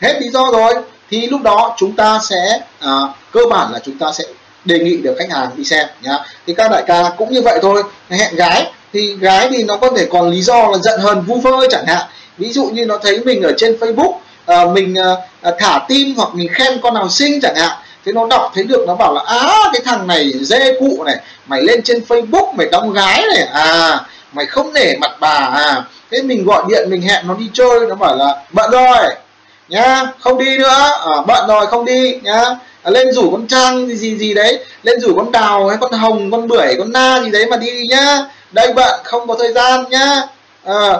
hết 0.00 0.20
lý 0.20 0.28
do 0.28 0.50
rồi. 0.52 0.74
Thì 1.10 1.26
lúc 1.26 1.42
đó 1.42 1.74
chúng 1.78 1.96
ta 1.96 2.20
sẽ 2.28 2.60
à, 2.80 2.90
cơ 3.32 3.40
bản 3.50 3.72
là 3.72 3.78
chúng 3.78 3.98
ta 3.98 4.12
sẽ 4.12 4.24
đề 4.64 4.78
nghị 4.78 4.96
được 4.96 5.16
khách 5.18 5.30
hàng 5.30 5.50
đi 5.56 5.64
xem 5.64 5.86
nhá. 6.02 6.18
Thì 6.46 6.54
các 6.54 6.70
đại 6.70 6.82
ca 6.86 7.12
cũng 7.18 7.32
như 7.32 7.42
vậy 7.42 7.58
thôi. 7.62 7.82
Hẹn 8.10 8.34
gái 8.36 8.70
thì 8.92 9.16
gái 9.20 9.48
thì 9.50 9.62
nó 9.62 9.76
có 9.76 9.90
thể 9.96 10.06
còn 10.10 10.30
lý 10.30 10.42
do 10.42 10.68
là 10.68 10.78
giận 10.78 11.00
hờn 11.00 11.20
vu 11.20 11.40
vơ 11.40 11.66
chẳng 11.70 11.86
hạn. 11.86 12.06
Ví 12.38 12.52
dụ 12.52 12.64
như 12.64 12.86
nó 12.86 12.98
thấy 13.02 13.20
mình 13.20 13.42
ở 13.42 13.52
trên 13.56 13.76
facebook 13.80 14.12
à, 14.46 14.64
mình 14.64 14.94
à, 15.42 15.50
thả 15.58 15.80
tim 15.88 16.14
hoặc 16.16 16.28
mình 16.34 16.48
khen 16.52 16.80
con 16.82 16.94
nào 16.94 17.08
xinh 17.08 17.40
chẳng 17.42 17.56
hạn 17.56 17.72
thế 18.04 18.12
nó 18.12 18.26
đọc 18.26 18.50
thấy 18.54 18.64
được 18.64 18.84
nó 18.86 18.94
bảo 18.94 19.14
là 19.14 19.20
á 19.26 19.58
cái 19.72 19.82
thằng 19.84 20.06
này 20.06 20.32
dê 20.40 20.76
cụ 20.80 21.04
này 21.04 21.16
mày 21.46 21.62
lên 21.62 21.82
trên 21.82 22.04
facebook 22.08 22.54
mày 22.54 22.66
đóng 22.72 22.92
gái 22.92 23.24
này 23.34 23.48
à 23.52 24.00
mày 24.32 24.46
không 24.46 24.72
nể 24.72 24.96
mặt 25.00 25.10
bà 25.20 25.50
à. 25.54 25.84
Thế 26.10 26.22
mình 26.22 26.44
gọi 26.44 26.62
điện 26.68 26.90
mình 26.90 27.02
hẹn 27.02 27.28
nó 27.28 27.34
đi 27.34 27.50
chơi 27.52 27.80
nó 27.88 27.94
bảo 27.94 28.16
là 28.16 28.36
bận 28.50 28.70
rồi 28.70 29.14
nhá 29.68 30.06
không 30.20 30.38
đi 30.38 30.58
nữa. 30.58 30.90
À, 31.14 31.20
bận 31.26 31.48
rồi 31.48 31.66
không 31.66 31.84
đi 31.84 32.20
nhá. 32.22 32.42
À, 32.82 32.90
lên 32.90 33.12
rủ 33.12 33.30
con 33.30 33.46
trang 33.46 33.88
gì 33.88 33.96
gì 33.96 34.16
gì 34.16 34.34
đấy 34.34 34.64
lên 34.82 35.00
rủ 35.00 35.14
con 35.16 35.32
đào 35.32 35.68
hay 35.68 35.78
con 35.80 35.92
hồng 35.92 36.30
con 36.30 36.48
bưởi 36.48 36.74
con 36.78 36.92
na 36.92 37.20
gì 37.24 37.30
đấy 37.30 37.46
mà 37.46 37.56
đi 37.56 37.86
nhá. 37.90 38.24
Đây 38.52 38.72
bận 38.72 39.00
không 39.04 39.28
có 39.28 39.36
thời 39.38 39.52
gian 39.52 39.84
nhá. 39.90 40.22
À, 40.64 40.92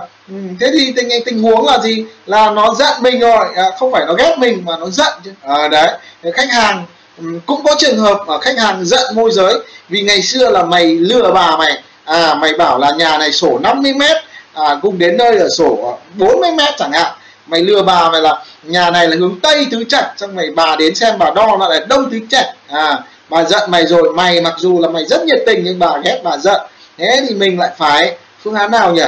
thế 0.60 0.70
thì 0.72 0.92
tình 0.96 1.08
tình 1.24 1.42
huống 1.42 1.66
là 1.66 1.78
gì? 1.78 2.04
Là 2.26 2.50
nó 2.50 2.74
giận 2.74 2.92
mình 3.00 3.20
rồi 3.20 3.46
à, 3.56 3.64
không 3.78 3.92
phải 3.92 4.04
nó 4.06 4.14
ghét 4.14 4.36
mình 4.38 4.62
mà 4.64 4.76
nó 4.76 4.86
giận 4.90 5.12
chứ. 5.24 5.30
À, 5.42 5.68
đấy 5.68 5.88
khách 6.34 6.50
hàng 6.50 6.84
Ừ, 7.18 7.24
cũng 7.46 7.60
có 7.64 7.74
trường 7.78 7.98
hợp 7.98 8.24
mà 8.26 8.38
khách 8.40 8.58
hàng 8.58 8.84
giận 8.84 9.14
môi 9.14 9.30
giới 9.32 9.54
vì 9.88 10.02
ngày 10.02 10.22
xưa 10.22 10.50
là 10.50 10.62
mày 10.64 10.86
lừa 10.86 11.32
bà 11.32 11.56
mày 11.56 11.82
à 12.04 12.34
mày 12.34 12.54
bảo 12.54 12.78
là 12.78 12.90
nhà 12.90 13.18
này 13.18 13.32
sổ 13.32 13.58
50 13.62 13.92
mét 13.94 14.16
à 14.52 14.78
cùng 14.82 14.98
đến 14.98 15.16
nơi 15.16 15.36
ở 15.38 15.48
sổ 15.58 15.98
40 16.14 16.50
mét 16.52 16.74
chẳng 16.78 16.92
hạn. 16.92 17.12
Mày 17.46 17.60
lừa 17.60 17.82
bà 17.82 18.10
mày 18.10 18.20
là 18.20 18.44
nhà 18.62 18.90
này 18.90 19.08
là 19.08 19.16
hướng 19.16 19.40
tây 19.40 19.66
tứ 19.70 19.84
trạch 19.88 20.12
xong 20.16 20.36
mày 20.36 20.50
bà 20.50 20.76
đến 20.76 20.94
xem 20.94 21.14
bà 21.18 21.30
đo 21.30 21.56
nó 21.60 21.68
là 21.68 21.80
đông 21.88 22.10
tứ 22.10 22.18
trạch. 22.30 22.46
À 22.68 22.98
bà 23.28 23.44
giận 23.44 23.70
mày 23.70 23.86
rồi 23.86 24.12
mày 24.14 24.40
mặc 24.40 24.54
dù 24.58 24.80
là 24.80 24.88
mày 24.88 25.04
rất 25.04 25.24
nhiệt 25.24 25.38
tình 25.46 25.60
nhưng 25.64 25.78
bà 25.78 25.98
ghét 26.04 26.20
bà 26.24 26.36
giận. 26.36 26.60
Thế 26.98 27.20
thì 27.28 27.34
mình 27.34 27.58
lại 27.58 27.70
phải 27.78 28.16
phương 28.42 28.54
án 28.54 28.70
nào 28.70 28.92
nhỉ? 28.94 29.02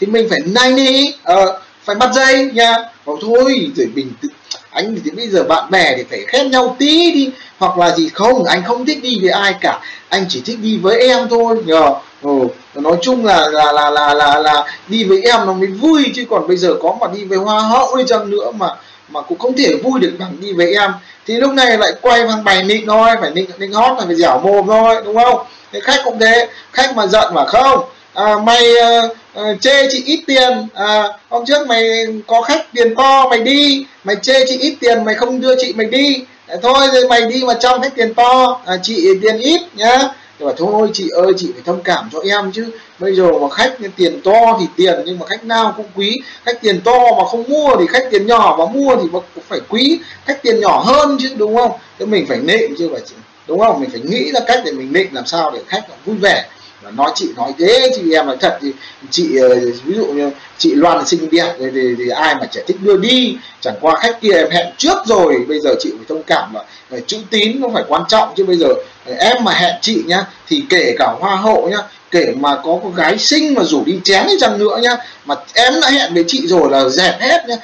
Thì 0.00 0.06
mình 0.06 0.26
phải 0.30 0.38
nanh 0.44 0.76
đi 0.76 1.14
ờ, 1.22 1.58
phải 1.84 1.96
bắt 1.96 2.10
dây 2.14 2.50
nha. 2.54 2.76
Bảo 3.06 3.18
thôi 3.22 3.70
rồi 3.76 3.86
mình 3.94 4.12
tự 4.22 4.28
anh 4.70 4.96
thì 5.04 5.10
bây 5.10 5.28
giờ 5.28 5.44
bạn 5.44 5.70
bè 5.70 5.96
thì 5.96 6.04
phải 6.10 6.24
khen 6.28 6.50
nhau 6.50 6.76
tí 6.78 7.12
đi 7.12 7.30
hoặc 7.58 7.78
là 7.78 7.96
gì 7.96 8.08
không 8.08 8.44
anh 8.44 8.62
không 8.66 8.86
thích 8.86 9.02
đi 9.02 9.18
với 9.22 9.30
ai 9.30 9.54
cả. 9.60 9.80
Anh 10.08 10.24
chỉ 10.28 10.42
thích 10.46 10.58
đi 10.62 10.78
với 10.78 11.00
em 11.00 11.28
thôi 11.28 11.56
nhờ. 11.66 11.94
Ừ, 12.22 12.30
nói 12.74 12.96
chung 13.02 13.24
là 13.24 13.48
là 13.48 13.72
là 13.72 13.90
là 13.90 14.14
là 14.14 14.38
là 14.38 14.64
đi 14.88 15.04
với 15.04 15.22
em 15.22 15.46
nó 15.46 15.52
mới 15.52 15.66
vui 15.66 16.12
chứ 16.14 16.24
còn 16.30 16.48
bây 16.48 16.56
giờ 16.56 16.74
có 16.82 16.96
mà 17.00 17.06
đi 17.14 17.24
với 17.24 17.38
hoa 17.38 17.60
hậu 17.60 17.96
đi 17.96 18.04
chăng 18.06 18.30
nữa 18.30 18.50
mà 18.50 18.68
mà 19.08 19.22
cũng 19.22 19.38
không 19.38 19.56
thể 19.56 19.76
vui 19.82 20.00
được 20.00 20.12
bằng 20.18 20.36
đi 20.40 20.52
với 20.52 20.74
em. 20.74 20.92
Thì 21.26 21.34
lúc 21.36 21.50
này 21.52 21.78
lại 21.78 21.92
quay 22.02 22.26
bằng 22.26 22.44
bài 22.44 22.62
nịnh 22.62 22.86
thôi 22.86 23.10
phải 23.20 23.30
nịnh 23.30 23.50
nịnh 23.58 23.72
hót 23.72 23.98
là 23.98 24.06
phải 24.06 24.14
dẻo 24.16 24.40
mồm 24.40 24.66
thôi 24.66 24.96
đúng 25.04 25.16
không? 25.16 25.46
Thế 25.72 25.80
khách 25.80 26.00
cũng 26.04 26.18
thế 26.18 26.48
khách 26.72 26.96
mà 26.96 27.06
giận 27.06 27.34
mà 27.34 27.44
không. 27.46 27.84
À, 28.14 28.36
mày 28.44 28.72
uh, 28.72 28.78
ờ, 28.80 29.08
uh, 29.38 29.60
chê 29.60 29.88
chị 29.90 30.02
ít 30.06 30.22
tiền. 30.26 30.68
À, 30.74 31.04
hôm 31.28 31.44
trước 31.46 31.66
mày 31.66 32.06
có 32.26 32.42
khách 32.42 32.72
tiền 32.72 32.94
to 32.94 33.28
mày 33.28 33.40
đi. 33.40 33.86
Mày 34.04 34.16
chê 34.22 34.44
chị 34.48 34.58
ít 34.58 34.76
tiền 34.80 35.04
mày 35.04 35.14
không 35.14 35.40
đưa 35.40 35.54
chị 35.58 35.72
mày 35.76 35.86
đi. 35.86 36.24
À, 36.46 36.56
thôi 36.62 36.88
rồi 36.92 37.08
mày 37.08 37.22
đi 37.22 37.44
mà 37.46 37.54
trong 37.60 37.82
khách 37.82 37.94
tiền 37.96 38.14
to. 38.14 38.60
À, 38.66 38.76
chị 38.82 39.08
tiền 39.22 39.38
ít 39.38 39.60
nhá. 39.74 40.08
Thì 40.38 40.46
bảo 40.46 40.54
thôi 40.58 40.90
chị 40.92 41.08
ơi 41.08 41.32
chị 41.36 41.48
phải 41.52 41.62
thông 41.66 41.82
cảm 41.82 42.08
cho 42.12 42.20
em 42.30 42.52
chứ. 42.52 42.70
Bây 42.98 43.14
giờ 43.16 43.32
mà 43.32 43.48
khách 43.50 43.72
tiền 43.96 44.20
to 44.24 44.58
thì 44.60 44.66
tiền 44.76 44.94
nhưng 45.06 45.18
mà 45.18 45.26
khách 45.26 45.44
nào 45.44 45.74
cũng 45.76 45.86
quý. 45.96 46.20
Khách 46.44 46.60
tiền 46.62 46.80
to 46.84 46.98
mà 47.18 47.24
không 47.24 47.44
mua 47.48 47.76
thì 47.78 47.86
khách 47.86 48.04
tiền 48.10 48.26
nhỏ 48.26 48.56
mà 48.58 48.64
mua 48.66 48.96
thì 48.96 49.08
cũng 49.12 49.44
phải 49.48 49.60
quý. 49.68 50.00
Khách 50.26 50.42
tiền 50.42 50.60
nhỏ 50.60 50.82
hơn 50.86 51.16
chứ 51.20 51.28
đúng 51.36 51.56
không? 51.56 51.72
Thế 51.98 52.06
mình 52.06 52.26
phải 52.28 52.38
nịnh 52.38 52.74
chứ 52.78 52.88
phải 52.92 53.00
đúng 53.46 53.60
không? 53.60 53.80
Mình 53.80 53.90
phải 53.90 54.00
nghĩ 54.00 54.32
ra 54.32 54.40
cách 54.46 54.62
để 54.64 54.72
mình 54.72 54.92
nịnh 54.92 55.14
làm 55.14 55.26
sao 55.26 55.50
để 55.50 55.60
khách 55.66 55.82
vui 56.04 56.16
vẻ 56.16 56.44
và 56.82 56.90
nói 56.90 57.10
chị 57.14 57.28
nói 57.36 57.52
thế 57.58 57.90
chị 57.96 58.12
em 58.12 58.26
nói 58.26 58.36
thật 58.40 58.58
thì 58.62 58.72
chị 59.10 59.36
ờ, 59.36 59.48
ví 59.84 59.94
dụ 59.94 60.06
như 60.06 60.30
chị 60.58 60.74
Loan 60.74 61.06
xinh 61.06 61.28
đẹp 61.30 61.54
thì, 61.58 61.64
thì, 61.74 61.94
thì 61.98 62.08
ai 62.08 62.34
mà 62.34 62.46
trẻ 62.46 62.62
thích 62.66 62.76
đưa 62.80 62.96
đi 62.96 63.36
chẳng 63.60 63.74
qua 63.80 63.96
khách 64.00 64.20
kia 64.20 64.32
em 64.32 64.50
hẹn 64.50 64.66
trước 64.76 64.98
rồi 65.06 65.44
bây 65.48 65.60
giờ 65.60 65.74
chị 65.80 65.90
phải 65.96 66.06
thông 66.08 66.22
cảm 66.22 66.54
là 66.90 66.98
chữ 67.06 67.18
tín 67.30 67.60
nó 67.60 67.68
phải 67.74 67.84
quan 67.88 68.02
trọng 68.08 68.34
chứ 68.36 68.44
bây 68.44 68.56
giờ 68.56 68.68
ờ, 69.06 69.14
em 69.18 69.36
mà 69.44 69.52
hẹn 69.52 69.74
chị 69.80 70.02
nhá 70.06 70.24
thì 70.48 70.62
kể 70.68 70.94
cả 70.98 71.14
hoa 71.20 71.36
hậu 71.36 71.68
nhá 71.70 71.78
kể 72.10 72.34
mà 72.36 72.56
có 72.56 72.78
con 72.82 72.94
gái 72.94 73.18
xinh 73.18 73.54
mà 73.54 73.64
rủ 73.64 73.84
đi 73.84 74.00
chén 74.04 74.26
đi 74.26 74.34
chăng 74.40 74.58
nữa 74.58 74.78
nhá 74.82 74.96
mà 75.24 75.34
em 75.54 75.72
đã 75.82 75.90
hẹn 75.90 76.14
với 76.14 76.24
chị 76.26 76.46
rồi 76.46 76.70
là 76.70 76.88
dẹp 76.88 77.20
hết 77.20 77.48
nhá 77.48 77.56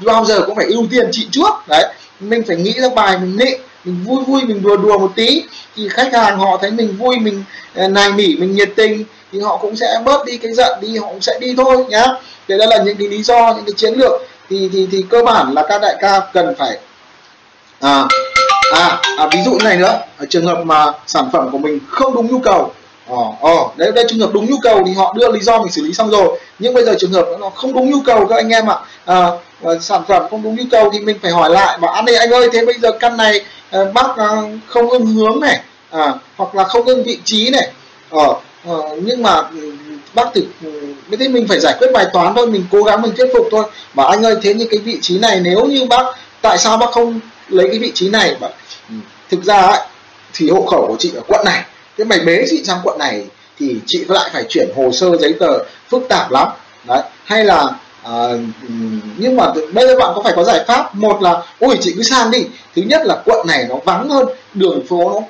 bao 0.00 0.24
giờ 0.24 0.42
cũng 0.46 0.56
phải 0.56 0.66
ưu 0.66 0.86
tiên 0.90 1.08
chị 1.12 1.28
trước 1.30 1.50
đấy. 1.68 1.92
Mình 2.20 2.42
phải 2.46 2.56
nghĩ 2.56 2.72
ra 2.72 2.88
bài 2.88 3.18
mình 3.18 3.36
nịnh 3.36 3.60
mình 3.84 4.04
vui 4.04 4.24
vui 4.24 4.42
mình 4.42 4.62
đùa 4.62 4.76
đùa 4.76 4.98
một 4.98 5.12
tí. 5.16 5.44
Thì 5.76 5.88
khách 5.88 6.12
hàng 6.12 6.38
họ 6.38 6.58
thấy 6.60 6.70
mình 6.70 6.96
vui 6.96 7.16
mình 7.18 7.44
à, 7.74 7.88
nài 7.88 8.12
nỉ 8.12 8.36
mình 8.38 8.54
nhiệt 8.54 8.70
tình 8.76 9.04
thì 9.32 9.40
họ 9.40 9.56
cũng 9.56 9.76
sẽ 9.76 10.00
bớt 10.04 10.24
đi 10.26 10.36
cái 10.36 10.52
giận 10.52 10.78
đi 10.80 10.98
họ 10.98 11.06
cũng 11.06 11.20
sẽ 11.20 11.38
đi 11.40 11.54
thôi 11.56 11.84
nhá. 11.88 12.06
Thế 12.48 12.58
đó 12.58 12.66
là 12.66 12.78
những 12.84 12.96
cái 12.96 13.08
lý 13.08 13.22
do 13.22 13.54
những 13.56 13.64
cái 13.64 13.72
chiến 13.76 13.94
lược. 13.94 14.12
Thì 14.48 14.70
thì 14.72 14.88
thì 14.92 15.04
cơ 15.10 15.22
bản 15.22 15.52
là 15.54 15.64
các 15.68 15.82
đại 15.82 15.96
ca 16.00 16.20
cần 16.32 16.54
phải 16.58 16.78
à, 17.80 18.04
à, 18.72 19.00
à 19.18 19.28
ví 19.32 19.38
dụ 19.44 19.58
này 19.64 19.76
nữa. 19.76 19.98
Ở 20.18 20.26
trường 20.30 20.46
hợp 20.46 20.62
mà 20.64 20.92
sản 21.06 21.28
phẩm 21.32 21.48
của 21.52 21.58
mình 21.58 21.78
không 21.88 22.14
đúng 22.14 22.26
nhu 22.26 22.38
cầu. 22.38 22.72
Ờ 23.08 23.16
ờ 23.40 23.56
đấy 23.76 23.92
đây 23.92 24.04
trường 24.08 24.20
hợp 24.20 24.30
đúng 24.32 24.50
nhu 24.50 24.56
cầu 24.62 24.82
thì 24.86 24.92
họ 24.92 25.14
đưa 25.16 25.32
lý 25.32 25.40
do 25.40 25.58
mình 25.58 25.72
xử 25.72 25.82
lý 25.82 25.92
xong 25.92 26.10
rồi. 26.10 26.40
Nhưng 26.58 26.74
bây 26.74 26.84
giờ 26.84 26.94
trường 26.98 27.12
hợp 27.12 27.26
nó 27.40 27.50
không 27.50 27.72
đúng 27.72 27.90
nhu 27.90 28.00
cầu 28.00 28.26
các 28.26 28.36
anh 28.36 28.48
em 28.48 28.66
ạ. 28.66 28.76
À, 29.04 29.26
sản 29.80 30.02
phẩm 30.08 30.22
không 30.30 30.42
đúng 30.42 30.56
nhu 30.56 30.64
cầu 30.70 30.90
thì 30.92 31.00
mình 31.00 31.18
phải 31.22 31.30
hỏi 31.30 31.50
lại 31.50 31.78
bảo 31.78 31.92
anh 31.92 32.06
ơi 32.06 32.16
anh 32.16 32.30
ơi 32.30 32.48
thế 32.52 32.64
bây 32.66 32.74
giờ 32.82 32.90
căn 33.00 33.16
này 33.16 33.40
Ờ, 33.72 33.90
bác 33.94 34.16
ờ, 34.16 34.48
không 34.66 34.90
ưng 34.90 35.06
hướng 35.06 35.40
này 35.40 35.60
à, 35.90 36.14
hoặc 36.36 36.54
là 36.54 36.64
không 36.64 36.86
ưng 36.86 37.04
vị 37.04 37.18
trí 37.24 37.50
này. 37.50 37.72
Ờ 38.10 38.34
à, 38.64 38.74
nhưng 39.02 39.22
mà 39.22 39.34
ừ, 39.34 39.72
bác 40.14 40.34
thực 40.34 40.44
thế 41.10 41.16
thì 41.16 41.26
ừ, 41.26 41.30
mình 41.30 41.48
phải 41.48 41.60
giải 41.60 41.74
quyết 41.78 41.88
bài 41.94 42.06
toán 42.12 42.34
thôi 42.34 42.46
mình 42.46 42.64
cố 42.72 42.82
gắng 42.82 43.02
mình 43.02 43.12
thuyết 43.16 43.30
phục 43.34 43.48
thôi. 43.50 43.64
Mà 43.94 44.04
anh 44.04 44.22
ơi 44.22 44.36
thế 44.42 44.54
như 44.54 44.66
cái 44.70 44.80
vị 44.80 44.98
trí 45.02 45.18
này 45.18 45.40
nếu 45.40 45.64
như 45.66 45.84
bác 45.84 46.04
tại 46.42 46.58
sao 46.58 46.76
bác 46.76 46.90
không 46.92 47.20
lấy 47.48 47.68
cái 47.68 47.78
vị 47.78 47.92
trí 47.94 48.08
này? 48.08 48.36
Mà 48.40 48.48
ừ, 48.88 48.94
thực 49.30 49.44
ra 49.44 49.60
ấy, 49.60 49.80
thì 50.34 50.50
hộ 50.50 50.66
khẩu 50.66 50.86
của 50.88 50.96
chị 50.98 51.12
ở 51.16 51.22
quận 51.28 51.44
này 51.44 51.64
thế 51.98 52.04
mày 52.04 52.20
bế 52.20 52.44
chị 52.50 52.62
sang 52.64 52.78
quận 52.84 52.98
này 52.98 53.24
thì 53.58 53.76
chị 53.86 54.04
lại 54.08 54.30
phải 54.32 54.44
chuyển 54.48 54.68
hồ 54.76 54.92
sơ 54.92 55.16
giấy 55.16 55.34
tờ 55.40 55.58
phức 55.90 56.02
tạp 56.08 56.30
lắm. 56.30 56.48
Đấy 56.84 57.02
hay 57.24 57.44
là 57.44 57.66
à, 58.04 58.28
nhưng 59.18 59.36
mà 59.36 59.52
bây 59.72 59.86
giờ 59.86 59.96
bạn 59.98 60.12
có 60.14 60.22
phải 60.24 60.32
có 60.36 60.44
giải 60.44 60.64
pháp? 60.66 60.94
Một 60.94 61.22
là 61.22 61.42
ôi 61.60 61.78
chị 61.80 61.92
cứ 61.96 62.02
sang 62.02 62.30
đi. 62.30 62.44
Thứ 62.76 62.82
nhất 62.82 63.02
là 63.04 63.22
quận 63.24 63.46
này 63.46 63.66
nó 63.68 63.76
vắng 63.84 64.08
hơn 64.08 64.28
đường 64.54 64.86
phố 64.88 65.10
nó 65.10 65.20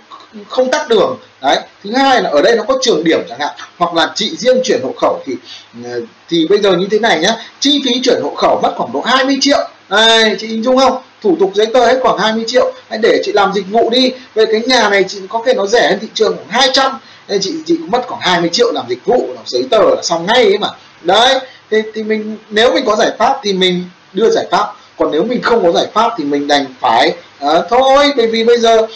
không 0.49 0.71
tắt 0.71 0.89
đường. 0.89 1.19
Đấy. 1.43 1.59
Thứ 1.85 1.91
hai 1.93 2.23
là 2.23 2.31
ở 2.31 2.43
đây 2.43 2.57
nó 2.57 2.63
có 2.63 2.79
trường 2.83 3.05
điểm 3.05 3.21
chẳng 3.29 3.41
hạn 3.41 3.51
hoặc 3.79 3.95
là 3.95 4.13
chị 4.15 4.37
riêng 4.37 4.61
chuyển 4.65 4.81
hộ 4.83 4.95
khẩu 5.01 5.21
thì 5.27 5.37
ờ, 5.85 6.01
thì 6.29 6.47
bây 6.51 6.59
giờ 6.59 6.77
như 6.77 6.87
thế 6.91 6.99
này 6.99 7.21
nhá. 7.21 7.37
Chi 7.61 7.83
phí 7.85 8.01
chuyển 8.05 8.23
hộ 8.23 8.35
khẩu 8.35 8.61
mất 8.63 8.73
khoảng 8.77 8.93
độ 8.93 9.01
20 9.01 9.39
triệu. 9.41 9.69
Đây 9.89 10.37
chị 10.39 10.47
hình 10.47 10.63
dung 10.63 10.77
không? 10.77 11.03
Thủ 11.23 11.37
tục 11.41 11.51
giấy 11.55 11.67
tờ 11.67 11.87
hết 11.87 11.99
khoảng 12.03 12.19
20 12.19 12.45
triệu. 12.47 12.73
Hãy 12.89 12.99
để 13.03 13.23
chị 13.25 13.33
làm 13.33 13.53
dịch 13.55 13.67
vụ 13.71 13.91
đi. 13.91 14.13
Về 14.35 14.45
cái 14.53 14.61
nhà 14.67 14.89
này 14.89 15.05
chị 15.09 15.19
có 15.29 15.43
thể 15.47 15.55
nó 15.55 15.67
rẻ 15.67 15.89
hơn 15.89 15.99
thị 16.01 16.09
trường 16.15 16.37
khoảng 16.37 16.49
200 16.49 16.99
nên 17.29 17.41
chị 17.41 17.55
chị 17.67 17.77
cũng 17.77 17.91
mất 17.91 18.03
khoảng 18.09 18.21
20 18.21 18.51
triệu 18.53 18.73
làm 18.73 18.85
dịch 18.89 19.05
vụ 19.05 19.29
làm 19.35 19.45
giấy 19.47 19.65
tờ 19.71 19.79
là 19.79 20.03
xong 20.03 20.27
ngay 20.27 20.45
ấy 20.45 20.59
mà 20.59 20.69
đấy 21.05 21.39
thì, 21.71 21.83
thì 21.95 22.03
mình 22.03 22.37
nếu 22.51 22.75
mình 22.75 22.85
có 22.87 22.97
giải 22.97 23.11
pháp 23.19 23.37
thì 23.43 23.53
mình 23.53 23.85
đưa 24.13 24.31
giải 24.31 24.47
pháp. 24.51 24.67
Còn 24.99 25.11
nếu 25.11 25.25
mình 25.25 25.43
không 25.43 25.63
có 25.63 25.73
giải 25.73 25.87
pháp 25.93 26.13
thì 26.19 26.25
mình 26.25 26.49
đành 26.49 26.65
phải 26.81 27.13
à, 27.41 27.49
thôi 27.71 28.13
bởi 28.17 28.27
vì 28.27 28.45
bây 28.45 28.59
giờ 28.59 28.87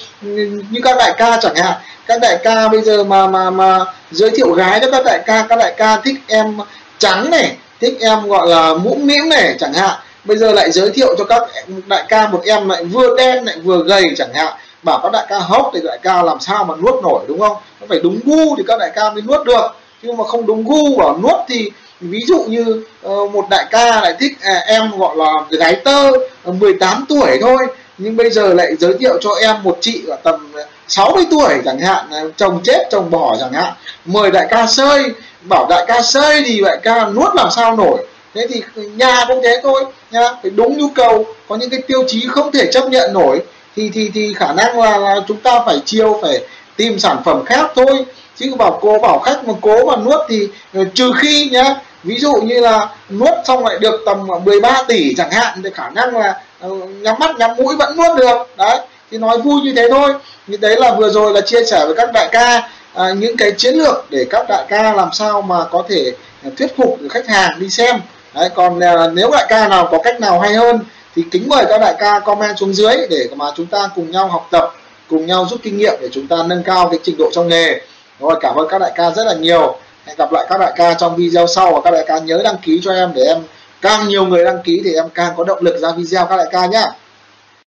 như 0.71 0.81
các 0.83 0.97
đại 0.99 1.15
ca 1.19 1.39
chẳng 1.43 1.55
hạn 1.57 1.75
các 2.07 2.21
đại 2.21 2.39
ca 2.45 2.69
bây 2.69 2.83
giờ 2.83 3.05
mà 3.05 3.27
mà 3.27 3.51
mà 3.51 3.85
giới 4.11 4.31
thiệu 4.31 4.53
gái 4.53 4.81
cho 4.81 4.91
các 4.91 5.05
đại 5.05 5.21
ca 5.27 5.47
các 5.49 5.57
đại 5.59 5.75
ca 5.77 5.97
thích 5.97 6.17
em 6.27 6.59
trắng 6.99 7.31
này 7.31 7.57
thích 7.81 7.97
em 8.01 8.29
gọi 8.29 8.49
là 8.49 8.75
mũm 8.75 9.07
mĩm 9.07 9.29
này 9.29 9.57
chẳng 9.59 9.73
hạn 9.73 9.97
bây 10.25 10.37
giờ 10.37 10.53
lại 10.53 10.71
giới 10.71 10.91
thiệu 10.91 11.15
cho 11.19 11.25
các 11.25 11.43
đại 11.87 12.05
ca 12.09 12.29
một 12.29 12.43
em 12.45 12.69
lại 12.69 12.85
vừa 12.85 13.17
đen 13.17 13.45
lại 13.45 13.57
vừa 13.65 13.85
gầy 13.85 14.05
chẳng 14.17 14.35
hạn 14.35 14.53
bảo 14.83 15.01
các 15.03 15.13
đại 15.13 15.27
ca 15.29 15.39
hốc 15.39 15.71
thì 15.75 15.81
đại 15.85 15.99
ca 16.03 16.23
làm 16.23 16.41
sao 16.41 16.65
mà 16.65 16.75
nuốt 16.77 17.03
nổi 17.03 17.25
đúng 17.29 17.41
không? 17.41 17.57
Nó 17.81 17.87
phải 17.89 18.01
đúng 18.03 18.21
gu 18.25 18.57
thì 18.57 18.63
các 18.67 18.79
đại 18.79 18.91
ca 18.95 19.11
mới 19.11 19.23
nuốt 19.23 19.47
được. 19.47 19.67
Nhưng 20.03 20.17
mà 20.17 20.25
không 20.25 20.47
đúng 20.47 20.65
gu 20.65 20.97
bảo 20.97 21.19
nuốt 21.23 21.37
thì 21.49 21.71
ví 22.01 22.21
dụ 22.27 22.45
như 22.49 22.85
uh, 23.07 23.31
một 23.31 23.47
đại 23.51 23.67
ca 23.71 24.01
lại 24.01 24.15
thích 24.21 24.33
à, 24.43 24.63
em 24.67 24.99
gọi 24.99 25.17
là 25.17 25.33
gái 25.51 25.75
tơ 25.75 26.11
ờ, 26.45 26.53
18 26.53 27.05
tuổi 27.09 27.39
thôi 27.41 27.59
nhưng 27.99 28.17
bây 28.17 28.31
giờ 28.31 28.55
lại 28.55 28.77
giới 28.77 28.95
thiệu 29.01 29.19
cho 29.21 29.31
em 29.41 29.63
một 29.63 29.79
chị 29.81 30.03
ở 30.09 30.17
tầm 30.23 30.53
60 30.89 31.25
tuổi 31.31 31.55
chẳng 31.65 31.79
hạn 31.79 32.05
chồng 32.37 32.61
chết 32.65 32.89
chồng 32.91 33.11
bỏ 33.11 33.37
chẳng 33.41 33.53
hạn. 33.53 33.73
Mời 34.05 34.31
đại 34.31 34.47
ca 34.51 34.67
sơi 34.67 35.05
bảo 35.49 35.67
đại 35.71 35.85
ca 35.89 36.03
sơi 36.03 36.43
thì 36.47 36.61
đại 36.65 36.79
ca 36.83 37.07
nuốt 37.07 37.35
làm 37.35 37.49
sao 37.51 37.77
nổi. 37.77 38.07
Thế 38.35 38.47
thì 38.49 38.63
nhà 38.97 39.25
cũng 39.29 39.41
thế 39.43 39.61
thôi 39.63 39.85
nha 40.11 40.33
phải 40.43 40.51
đúng 40.51 40.79
nhu 40.79 40.89
cầu 40.95 41.27
có 41.49 41.57
những 41.57 41.71
cái 41.71 41.81
tiêu 41.87 42.05
chí 42.09 42.27
không 42.29 42.53
thể 42.53 42.73
chấp 42.73 42.89
nhận 42.91 43.13
nổi 43.13 43.41
thì 43.77 43.91
thì 43.95 44.11
thì 44.15 44.35
khả 44.35 44.53
năng 44.53 44.79
là, 44.79 44.99
là 44.99 45.17
chúng 45.29 45.37
ta 45.37 45.61
phải 45.67 45.81
chiêu 45.85 46.19
phải 46.23 46.41
tìm 46.77 46.99
sản 46.99 47.17
phẩm 47.25 47.45
khác 47.45 47.71
thôi. 47.77 48.05
Chứ 48.37 48.55
bảo 48.59 48.79
cố 48.83 48.99
bảo 48.99 49.19
khách 49.19 49.49
mà 49.49 49.55
cố 49.61 49.87
mà 49.87 49.97
nuốt 49.97 50.21
thì 50.29 50.49
ờ, 50.75 50.85
trừ 50.95 51.13
khi 51.17 51.49
nhá 51.53 51.75
ví 52.07 52.19
dụ 52.19 52.33
như 52.33 52.61
là 52.61 52.89
nuốt 53.11 53.35
xong 53.45 53.67
lại 53.67 53.79
được 53.79 54.03
tầm 54.07 54.27
13 54.45 54.83
tỷ 54.89 55.15
chẳng 55.15 55.31
hạn 55.31 55.61
thì 55.65 55.71
khả 55.75 55.91
năng 55.91 56.17
là 56.17 56.41
ờ, 56.61 56.69
nhắm 57.01 57.15
mắt 57.19 57.37
nhắm 57.39 57.51
mũi 57.57 57.77
vẫn 57.77 57.97
nuốt 57.97 58.19
được. 58.19 58.37
Đấy 58.57 58.79
thì 59.11 59.19
nói 59.19 59.39
vui 59.39 59.61
như 59.61 59.73
thế 59.77 59.89
thôi. 59.91 60.15
Như 60.47 60.57
đấy 60.57 60.77
là 60.79 60.95
vừa 60.95 61.11
rồi 61.11 61.33
là 61.33 61.41
chia 61.41 61.65
sẻ 61.65 61.85
với 61.87 61.95
các 61.97 62.13
đại 62.13 62.29
ca 62.33 62.69
à, 62.95 63.13
những 63.13 63.37
cái 63.37 63.53
chiến 63.53 63.75
lược 63.75 64.07
để 64.11 64.27
các 64.31 64.47
đại 64.49 64.67
ca 64.69 64.93
làm 64.93 65.09
sao 65.13 65.43
mà 65.43 65.65
có 65.71 65.83
thể 65.89 66.13
ờ, 66.45 66.51
thuyết 66.59 66.77
phục 66.77 67.01
được 67.01 67.09
khách 67.11 67.29
hàng 67.29 67.61
đi 67.61 67.71
xem. 67.71 68.01
Đấy, 68.35 68.49
còn 68.55 68.81
à, 68.81 68.95
nếu 69.13 69.31
đại 69.31 69.47
ca 69.49 69.69
nào 69.69 69.89
có 69.91 69.99
cách 69.99 70.21
nào 70.21 70.41
hay 70.41 70.55
hơn 70.55 70.81
thì 71.17 71.23
kính 71.31 71.49
mời 71.49 71.65
các 71.69 71.81
đại 71.81 71.95
ca 71.99 72.21
comment 72.21 72.59
xuống 72.59 72.75
dưới 72.75 72.97
để 73.11 73.29
mà 73.37 73.47
chúng 73.57 73.67
ta 73.67 73.89
cùng 73.95 74.11
nhau 74.11 74.29
học 74.29 74.49
tập 74.51 74.75
cùng 75.09 75.27
nhau 75.27 75.47
rút 75.51 75.61
kinh 75.63 75.79
nghiệm 75.79 75.95
để 76.01 76.09
chúng 76.13 76.27
ta 76.27 76.37
nâng 76.47 76.63
cao 76.63 76.89
cái 76.91 77.01
trình 77.03 77.17
độ 77.19 77.31
trong 77.33 77.49
nghề. 77.49 77.81
Rồi 78.21 78.37
cảm 78.41 78.57
ơn 78.57 78.69
các 78.69 78.79
đại 78.79 78.93
ca 78.95 79.11
rất 79.11 79.25
là 79.27 79.35
nhiều 79.35 79.79
hẹn 80.07 80.17
gặp 80.17 80.33
lại 80.33 80.47
các 80.49 80.61
đại 80.61 80.73
ca 80.77 80.95
trong 80.95 81.17
video 81.17 81.47
sau 81.47 81.73
và 81.73 81.81
các 81.85 81.91
đại 81.91 82.05
ca 82.07 82.19
nhớ 82.19 82.41
đăng 82.45 82.57
ký 82.63 82.81
cho 82.83 82.93
em 82.93 83.13
để 83.15 83.23
em 83.23 83.39
càng 83.81 84.09
nhiều 84.09 84.27
người 84.27 84.45
đăng 84.45 84.63
ký 84.63 84.81
thì 84.85 84.95
em 84.95 85.09
càng 85.15 85.33
có 85.37 85.45
động 85.45 85.59
lực 85.63 85.79
ra 85.79 85.93
video 85.97 86.27
các 86.27 86.37
đại 86.37 86.47
ca 86.51 86.67
nhé 86.67 86.87